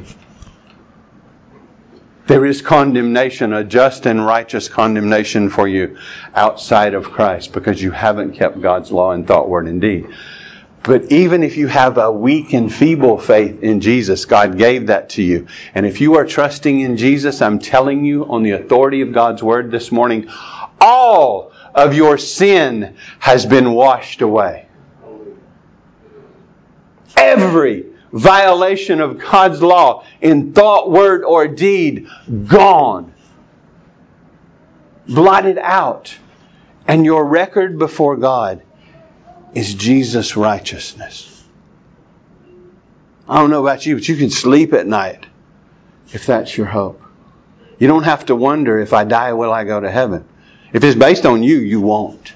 There 2.26 2.44
is 2.44 2.60
condemnation, 2.60 3.52
a 3.52 3.62
just 3.62 4.06
and 4.06 4.24
righteous 4.24 4.68
condemnation 4.68 5.50
for 5.50 5.68
you 5.68 5.98
outside 6.34 6.94
of 6.94 7.12
Christ 7.12 7.52
because 7.52 7.80
you 7.80 7.92
haven't 7.92 8.32
kept 8.32 8.60
God's 8.60 8.90
law 8.90 9.12
in 9.12 9.24
thought, 9.24 9.48
word, 9.48 9.68
and 9.68 9.80
deed. 9.80 10.08
But 10.82 11.12
even 11.12 11.44
if 11.44 11.56
you 11.56 11.68
have 11.68 11.96
a 11.96 12.10
weak 12.10 12.54
and 12.54 12.72
feeble 12.74 13.18
faith 13.18 13.62
in 13.62 13.80
Jesus, 13.80 14.24
God 14.24 14.58
gave 14.58 14.88
that 14.88 15.10
to 15.10 15.22
you. 15.22 15.46
And 15.76 15.86
if 15.86 16.00
you 16.00 16.16
are 16.16 16.26
trusting 16.26 16.80
in 16.80 16.96
Jesus, 16.96 17.40
I'm 17.40 17.60
telling 17.60 18.04
you 18.04 18.24
on 18.24 18.42
the 18.42 18.52
authority 18.52 19.02
of 19.02 19.12
God's 19.12 19.44
Word 19.44 19.70
this 19.70 19.92
morning, 19.92 20.28
all 20.80 21.51
of 21.74 21.94
your 21.94 22.18
sin 22.18 22.96
has 23.18 23.46
been 23.46 23.72
washed 23.72 24.22
away. 24.22 24.66
Every 27.16 27.86
violation 28.12 29.00
of 29.00 29.18
God's 29.18 29.62
law 29.62 30.04
in 30.20 30.52
thought, 30.52 30.90
word, 30.90 31.24
or 31.24 31.48
deed, 31.48 32.08
gone. 32.46 33.12
Blotted 35.08 35.58
out. 35.58 36.14
And 36.86 37.04
your 37.04 37.24
record 37.24 37.78
before 37.78 38.16
God 38.16 38.62
is 39.54 39.74
Jesus' 39.74 40.36
righteousness. 40.36 41.28
I 43.28 43.38
don't 43.38 43.50
know 43.50 43.60
about 43.60 43.86
you, 43.86 43.94
but 43.94 44.08
you 44.08 44.16
can 44.16 44.30
sleep 44.30 44.72
at 44.72 44.86
night 44.86 45.26
if 46.12 46.26
that's 46.26 46.56
your 46.56 46.66
hope. 46.66 47.00
You 47.78 47.88
don't 47.88 48.02
have 48.02 48.26
to 48.26 48.36
wonder 48.36 48.78
if 48.78 48.92
I 48.92 49.04
die, 49.04 49.32
will 49.32 49.52
I 49.52 49.64
go 49.64 49.80
to 49.80 49.90
heaven? 49.90 50.24
If 50.72 50.82
it's 50.84 50.96
based 50.96 51.26
on 51.26 51.42
you, 51.42 51.58
you 51.58 51.80
won't. 51.80 52.34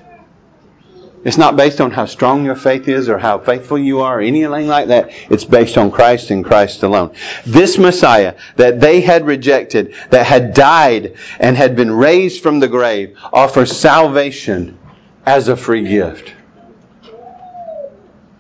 It's 1.25 1.39
not 1.39 1.57
based 1.57 1.81
on 1.81 1.91
how 1.91 2.07
strong 2.07 2.45
your 2.45 2.55
faith 2.55 2.87
is 2.87 3.09
or 3.09 3.19
how 3.19 3.39
faithful 3.39 3.79
you 3.79 4.01
are 4.01 4.19
or 4.19 4.21
anything 4.21 4.69
like 4.69 4.89
that. 4.89 5.11
It's 5.29 5.45
based 5.45 5.77
on 5.77 5.91
Christ 5.91 6.31
and 6.31 6.45
Christ 6.45 6.85
alone. 6.85 7.17
This 7.45 7.79
Messiah 7.79 8.37
that 8.55 8.79
they 8.79 9.01
had 9.01 9.27
rejected, 9.27 9.97
that 10.11 10.25
had 10.25 10.55
died 10.55 11.17
and 11.41 11.57
had 11.57 11.75
been 11.75 11.91
raised 11.91 12.45
from 12.45 12.61
the 12.61 12.69
grave, 12.69 13.19
offers 13.33 13.77
salvation 13.77 14.79
as 15.25 15.49
a 15.49 15.57
free 15.57 15.83
gift 15.83 16.33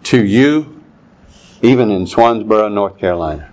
to 0.04 0.24
you, 0.24 0.80
even 1.62 1.90
in 1.90 2.04
Swansboro, 2.04 2.72
North 2.72 2.98
Carolina. 2.98 3.50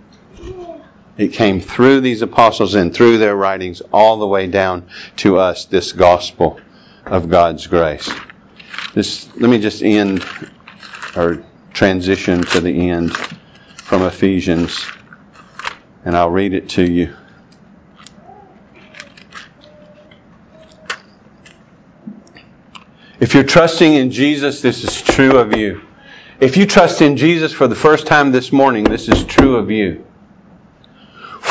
It 1.18 1.34
came 1.34 1.62
through 1.62 2.02
these 2.02 2.22
apostles 2.24 2.74
and 2.74 2.94
through 2.94 3.20
their 3.20 3.36
writings 3.36 3.82
all 3.92 4.18
the 4.18 4.28
way 4.28 4.48
down 4.48 4.88
to 5.18 5.38
us, 5.38 5.66
this 5.66 5.92
gospel 5.92 6.60
of 7.06 7.30
God's 7.30 7.68
grace. 7.68 8.10
This, 8.94 9.30
let 9.36 9.50
me 9.50 9.60
just 9.60 9.84
end 9.84 10.26
or 11.16 11.44
transition 11.72 12.42
to 12.42 12.62
the 12.62 12.90
end 12.90 13.16
from 13.16 14.04
Ephesians, 14.04 14.86
and 16.04 16.18
I'll 16.18 16.32
read 16.32 16.54
it 16.54 16.70
to 16.70 16.84
you. 16.84 17.14
If 23.20 23.36
you're 23.36 23.44
trusting 23.44 23.94
in 23.94 24.12
Jesus, 24.12 24.62
this 24.62 24.84
is 24.84 25.02
true 25.02 25.38
of 25.38 25.56
you. 25.56 25.82
If 26.40 26.58
you 26.58 26.66
trust 26.66 27.02
in 27.02 27.18
Jesus 27.18 27.54
for 27.54 27.68
the 27.68 27.76
first 27.76 28.08
time 28.08 28.32
this 28.32 28.52
morning, 28.52 28.84
this 28.84 29.08
is 29.08 29.24
true 29.24 29.58
of 29.58 29.70
you. 29.70 30.04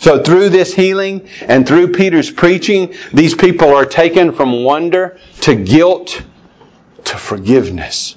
So 0.00 0.22
through 0.22 0.48
this 0.48 0.72
healing 0.72 1.28
and 1.42 1.68
through 1.68 1.92
Peter's 1.92 2.30
preaching, 2.30 2.94
these 3.12 3.34
people 3.34 3.74
are 3.74 3.84
taken 3.84 4.32
from 4.32 4.64
wonder 4.64 5.18
to 5.42 5.54
guilt 5.54 6.22
to 7.04 7.16
forgiveness. 7.18 8.16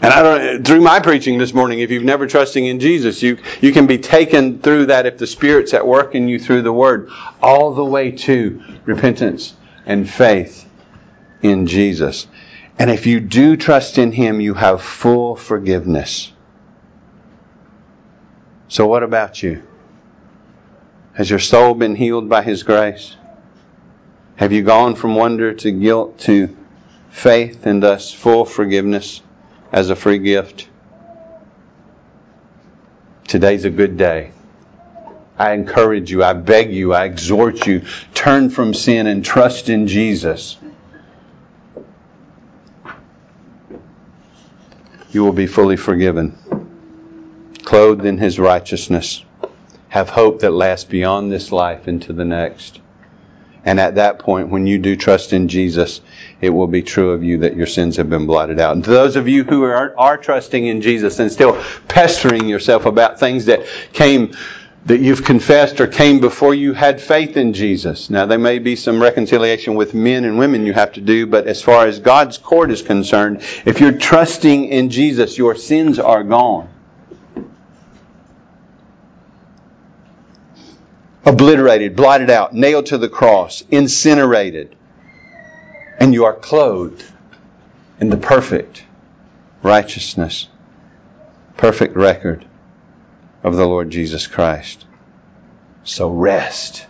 And 0.00 0.12
I 0.12 0.22
don't, 0.22 0.66
through 0.66 0.82
my 0.82 1.00
preaching 1.00 1.38
this 1.38 1.54
morning, 1.54 1.80
if 1.80 1.90
you've 1.90 2.04
never 2.04 2.26
trusting 2.26 2.66
in 2.66 2.80
Jesus, 2.80 3.22
you, 3.22 3.38
you 3.62 3.72
can 3.72 3.86
be 3.86 3.96
taken 3.96 4.58
through 4.58 4.86
that 4.86 5.06
if 5.06 5.16
the 5.16 5.26
Spirit's 5.26 5.72
at 5.72 5.86
work 5.86 6.14
in 6.14 6.28
you 6.28 6.38
through 6.38 6.62
the 6.62 6.72
Word, 6.72 7.08
all 7.40 7.72
the 7.72 7.84
way 7.84 8.10
to 8.10 8.62
repentance 8.84 9.56
and 9.86 10.08
faith 10.08 10.68
in 11.40 11.66
Jesus. 11.66 12.26
And 12.78 12.90
if 12.90 13.06
you 13.06 13.20
do 13.20 13.56
trust 13.56 13.96
in 13.96 14.12
Him, 14.12 14.42
you 14.42 14.52
have 14.52 14.82
full 14.82 15.34
forgiveness. 15.34 16.30
So 18.68 18.86
what 18.86 19.02
about 19.02 19.42
you? 19.42 19.62
Has 21.18 21.28
your 21.28 21.38
soul 21.38 21.74
been 21.74 21.94
healed 21.94 22.30
by 22.30 22.42
His 22.42 22.62
grace? 22.62 23.14
Have 24.36 24.52
you 24.52 24.62
gone 24.62 24.94
from 24.94 25.14
wonder 25.14 25.52
to 25.52 25.70
guilt 25.70 26.20
to 26.20 26.56
faith 27.10 27.66
and 27.66 27.82
thus 27.82 28.12
full 28.12 28.44
forgiveness 28.44 29.22
as 29.72 29.90
a 29.90 29.96
free 29.96 30.18
gift. 30.18 30.68
Today's 33.26 33.64
a 33.64 33.70
good 33.70 33.96
day. 33.96 34.30
I 35.36 35.52
encourage 35.52 36.10
you, 36.10 36.24
I 36.24 36.32
beg 36.32 36.72
you, 36.72 36.94
I 36.94 37.04
exhort 37.04 37.66
you, 37.66 37.82
turn 38.14 38.50
from 38.50 38.74
sin 38.74 39.06
and 39.06 39.24
trust 39.24 39.68
in 39.68 39.86
Jesus. 39.86 40.56
You 45.10 45.24
will 45.24 45.32
be 45.32 45.46
fully 45.46 45.76
forgiven, 45.76 46.36
clothed 47.64 48.04
in 48.04 48.18
His 48.18 48.38
righteousness, 48.38 49.24
have 49.88 50.10
hope 50.10 50.40
that 50.40 50.50
lasts 50.50 50.84
beyond 50.84 51.32
this 51.32 51.52
life 51.52 51.88
into 51.88 52.12
the 52.12 52.24
next. 52.24 52.80
And 53.64 53.80
at 53.80 53.96
that 53.96 54.18
point, 54.18 54.48
when 54.48 54.66
you 54.66 54.78
do 54.78 54.96
trust 54.96 55.32
in 55.32 55.48
Jesus, 55.48 56.00
it 56.40 56.50
will 56.50 56.68
be 56.68 56.82
true 56.82 57.10
of 57.10 57.22
you 57.22 57.38
that 57.38 57.56
your 57.56 57.66
sins 57.66 57.96
have 57.96 58.08
been 58.08 58.26
blotted 58.26 58.60
out. 58.60 58.76
And 58.76 58.84
to 58.84 58.90
those 58.90 59.16
of 59.16 59.28
you 59.28 59.44
who 59.44 59.62
are, 59.64 59.94
are 59.98 60.16
trusting 60.16 60.66
in 60.66 60.80
Jesus 60.80 61.18
and 61.18 61.30
still 61.30 61.62
pestering 61.88 62.48
yourself 62.48 62.86
about 62.86 63.20
things 63.20 63.46
that 63.46 63.66
came 63.92 64.32
that 64.86 65.00
you've 65.00 65.24
confessed 65.24 65.80
or 65.82 65.86
came 65.86 66.18
before 66.18 66.54
you 66.54 66.72
had 66.72 66.98
faith 66.98 67.36
in 67.36 67.52
Jesus. 67.52 68.08
Now, 68.08 68.24
there 68.24 68.38
may 68.38 68.58
be 68.58 68.74
some 68.74 69.02
reconciliation 69.02 69.74
with 69.74 69.92
men 69.92 70.24
and 70.24 70.38
women 70.38 70.64
you 70.64 70.72
have 70.72 70.92
to 70.92 71.02
do, 71.02 71.26
but 71.26 71.46
as 71.46 71.60
far 71.60 71.86
as 71.86 71.98
God's 71.98 72.38
court 72.38 72.70
is 72.70 72.80
concerned, 72.80 73.42
if 73.66 73.80
you're 73.80 73.98
trusting 73.98 74.66
in 74.66 74.88
Jesus, 74.88 75.36
your 75.36 75.56
sins 75.56 75.98
are 75.98 76.22
gone. 76.22 76.70
Obliterated, 81.28 81.94
blotted 81.94 82.30
out, 82.30 82.54
nailed 82.54 82.86
to 82.86 82.98
the 82.98 83.08
cross, 83.08 83.62
incinerated 83.70 84.74
and 85.98 86.14
you 86.14 86.24
are 86.24 86.34
clothed 86.34 87.04
in 88.00 88.08
the 88.08 88.16
perfect 88.16 88.84
righteousness, 89.62 90.48
perfect 91.56 91.96
record 91.96 92.44
of 93.42 93.56
the 93.56 93.66
Lord 93.66 93.90
Jesus 93.90 94.26
Christ. 94.26 94.86
So 95.84 96.08
rest. 96.08 96.86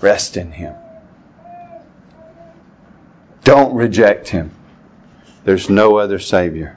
Rest 0.00 0.36
in 0.36 0.50
Him. 0.50 0.74
Don't 3.44 3.74
reject 3.74 4.28
Him. 4.28 4.50
There's 5.44 5.70
no 5.70 5.98
other 5.98 6.18
Savior 6.18 6.76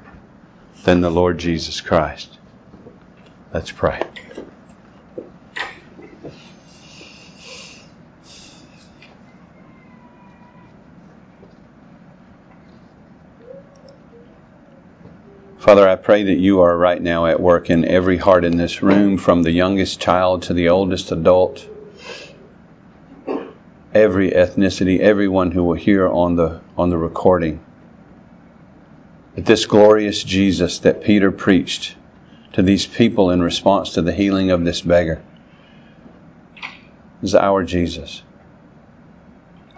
than 0.84 1.02
the 1.02 1.10
Lord 1.10 1.38
Jesus 1.38 1.82
Christ. 1.82 2.38
Let's 3.54 3.72
pray. 3.72 4.02
Father, 15.70 15.88
I 15.88 15.98
pray 16.10 16.24
that 16.24 16.40
you 16.40 16.62
are 16.62 16.76
right 16.76 17.04
now 17.04 17.28
at 17.28 17.40
work 17.40 17.70
in 17.70 17.86
every 17.86 18.18
heart 18.18 18.44
in 18.44 18.58
this 18.58 18.82
room, 18.82 19.16
from 19.16 19.44
the 19.44 19.52
youngest 19.52 20.00
child 20.00 20.42
to 20.42 20.56
the 20.56 20.70
oldest 20.70 21.12
adult, 21.12 21.70
every 23.94 24.32
ethnicity, 24.32 25.00
everyone 25.02 25.52
who 25.52 25.64
will 25.64 25.76
hear 25.76 26.08
on 26.08 26.36
the, 26.36 26.60
on 26.76 26.90
the 26.90 26.98
recording. 26.98 27.64
That 29.36 29.46
this 29.46 29.68
glorious 29.68 30.24
Jesus 30.24 30.80
that 30.80 31.04
Peter 31.04 31.32
preached 31.32 31.96
to 32.54 32.64
these 32.64 32.88
people 32.88 33.30
in 33.30 33.40
response 33.44 33.94
to 33.94 34.02
the 34.02 34.12
healing 34.12 34.50
of 34.50 34.66
this 34.66 34.82
beggar 34.82 35.22
is 37.22 37.36
our 37.36 37.64
Jesus 37.64 38.24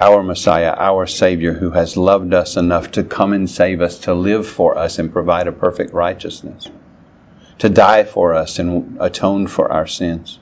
our 0.01 0.23
Messiah, 0.23 0.73
our 0.75 1.05
Savior, 1.05 1.53
who 1.53 1.69
has 1.69 1.95
loved 1.95 2.33
us 2.33 2.57
enough 2.57 2.89
to 2.91 3.03
come 3.03 3.33
and 3.33 3.47
save 3.47 3.81
us, 3.81 3.99
to 3.99 4.15
live 4.15 4.47
for 4.47 4.75
us 4.75 4.97
and 4.97 5.13
provide 5.13 5.47
a 5.47 5.51
perfect 5.51 5.93
righteousness, 5.93 6.67
to 7.59 7.69
die 7.69 8.03
for 8.03 8.33
us 8.33 8.57
and 8.57 8.97
atone 8.99 9.45
for 9.45 9.71
our 9.71 9.85
sins, 9.85 10.39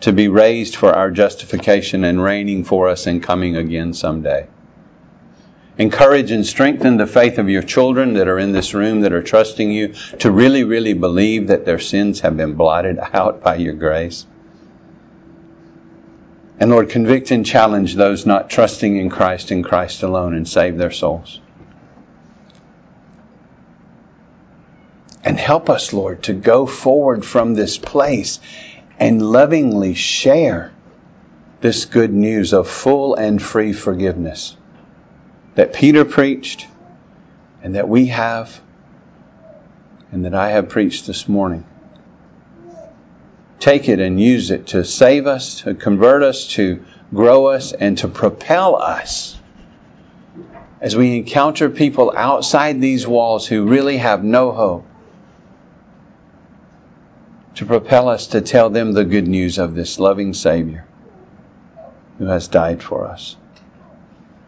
to 0.00 0.14
be 0.14 0.28
raised 0.28 0.76
for 0.76 0.90
our 0.90 1.10
justification 1.10 2.04
and 2.04 2.22
reigning 2.22 2.64
for 2.64 2.88
us 2.88 3.06
and 3.06 3.22
coming 3.22 3.54
again 3.54 3.92
someday. 3.92 4.46
Encourage 5.76 6.30
and 6.30 6.46
strengthen 6.46 6.96
the 6.96 7.06
faith 7.06 7.38
of 7.38 7.50
your 7.50 7.62
children 7.62 8.14
that 8.14 8.28
are 8.28 8.38
in 8.38 8.52
this 8.52 8.72
room 8.72 9.02
that 9.02 9.12
are 9.12 9.22
trusting 9.22 9.70
you 9.70 9.92
to 10.20 10.30
really, 10.30 10.64
really 10.64 10.94
believe 10.94 11.48
that 11.48 11.66
their 11.66 11.78
sins 11.78 12.20
have 12.20 12.36
been 12.38 12.54
blotted 12.54 12.98
out 13.12 13.42
by 13.42 13.56
your 13.56 13.74
grace. 13.74 14.24
And 16.60 16.70
Lord, 16.70 16.88
convict 16.88 17.30
and 17.30 17.46
challenge 17.46 17.94
those 17.94 18.26
not 18.26 18.50
trusting 18.50 18.96
in 18.96 19.10
Christ 19.10 19.50
and 19.50 19.64
Christ 19.64 20.02
alone 20.02 20.34
and 20.34 20.48
save 20.48 20.76
their 20.76 20.90
souls. 20.90 21.40
And 25.22 25.38
help 25.38 25.70
us, 25.70 25.92
Lord, 25.92 26.24
to 26.24 26.32
go 26.32 26.66
forward 26.66 27.24
from 27.24 27.54
this 27.54 27.78
place 27.78 28.40
and 28.98 29.22
lovingly 29.22 29.94
share 29.94 30.72
this 31.60 31.84
good 31.84 32.12
news 32.12 32.52
of 32.52 32.68
full 32.68 33.14
and 33.14 33.40
free 33.40 33.72
forgiveness 33.72 34.56
that 35.54 35.72
Peter 35.72 36.04
preached 36.04 36.66
and 37.62 37.74
that 37.74 37.88
we 37.88 38.06
have 38.06 38.60
and 40.12 40.24
that 40.24 40.34
I 40.34 40.50
have 40.50 40.68
preached 40.68 41.06
this 41.06 41.28
morning. 41.28 41.64
Take 43.60 43.88
it 43.88 43.98
and 43.98 44.20
use 44.20 44.50
it 44.50 44.68
to 44.68 44.84
save 44.84 45.26
us, 45.26 45.62
to 45.62 45.74
convert 45.74 46.22
us, 46.22 46.46
to 46.54 46.84
grow 47.12 47.46
us, 47.46 47.72
and 47.72 47.98
to 47.98 48.08
propel 48.08 48.76
us 48.76 49.36
as 50.80 50.94
we 50.94 51.16
encounter 51.16 51.68
people 51.68 52.12
outside 52.16 52.80
these 52.80 53.06
walls 53.06 53.46
who 53.46 53.66
really 53.66 53.96
have 53.96 54.22
no 54.22 54.52
hope 54.52 54.86
to 57.56 57.66
propel 57.66 58.08
us 58.08 58.28
to 58.28 58.40
tell 58.40 58.70
them 58.70 58.92
the 58.92 59.04
good 59.04 59.26
news 59.26 59.58
of 59.58 59.74
this 59.74 59.98
loving 59.98 60.32
Savior 60.32 60.84
who 62.18 62.26
has 62.26 62.46
died 62.46 62.80
for 62.80 63.08
us. 63.08 63.36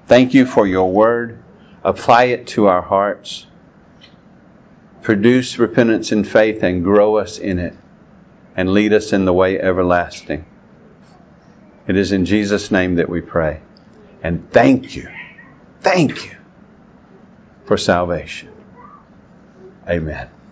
Thank 0.06 0.34
you 0.34 0.46
for 0.46 0.66
your 0.66 0.92
word. 0.92 1.42
Apply 1.82 2.24
it 2.24 2.46
to 2.48 2.66
our 2.66 2.82
hearts. 2.82 3.46
Produce 5.02 5.58
repentance 5.58 6.12
and 6.12 6.26
faith 6.26 6.62
and 6.62 6.84
grow 6.84 7.16
us 7.16 7.38
in 7.38 7.58
it 7.58 7.74
and 8.60 8.74
lead 8.74 8.92
us 8.92 9.14
in 9.14 9.24
the 9.24 9.32
way 9.32 9.58
everlasting. 9.58 10.44
It 11.86 11.96
is 11.96 12.12
in 12.12 12.26
Jesus' 12.26 12.70
name 12.70 12.96
that 12.96 13.08
we 13.08 13.22
pray. 13.22 13.62
And 14.22 14.50
thank 14.50 14.94
you, 14.94 15.08
thank 15.80 16.26
you 16.26 16.36
for 17.64 17.78
salvation. 17.78 18.50
Amen. 19.88 20.28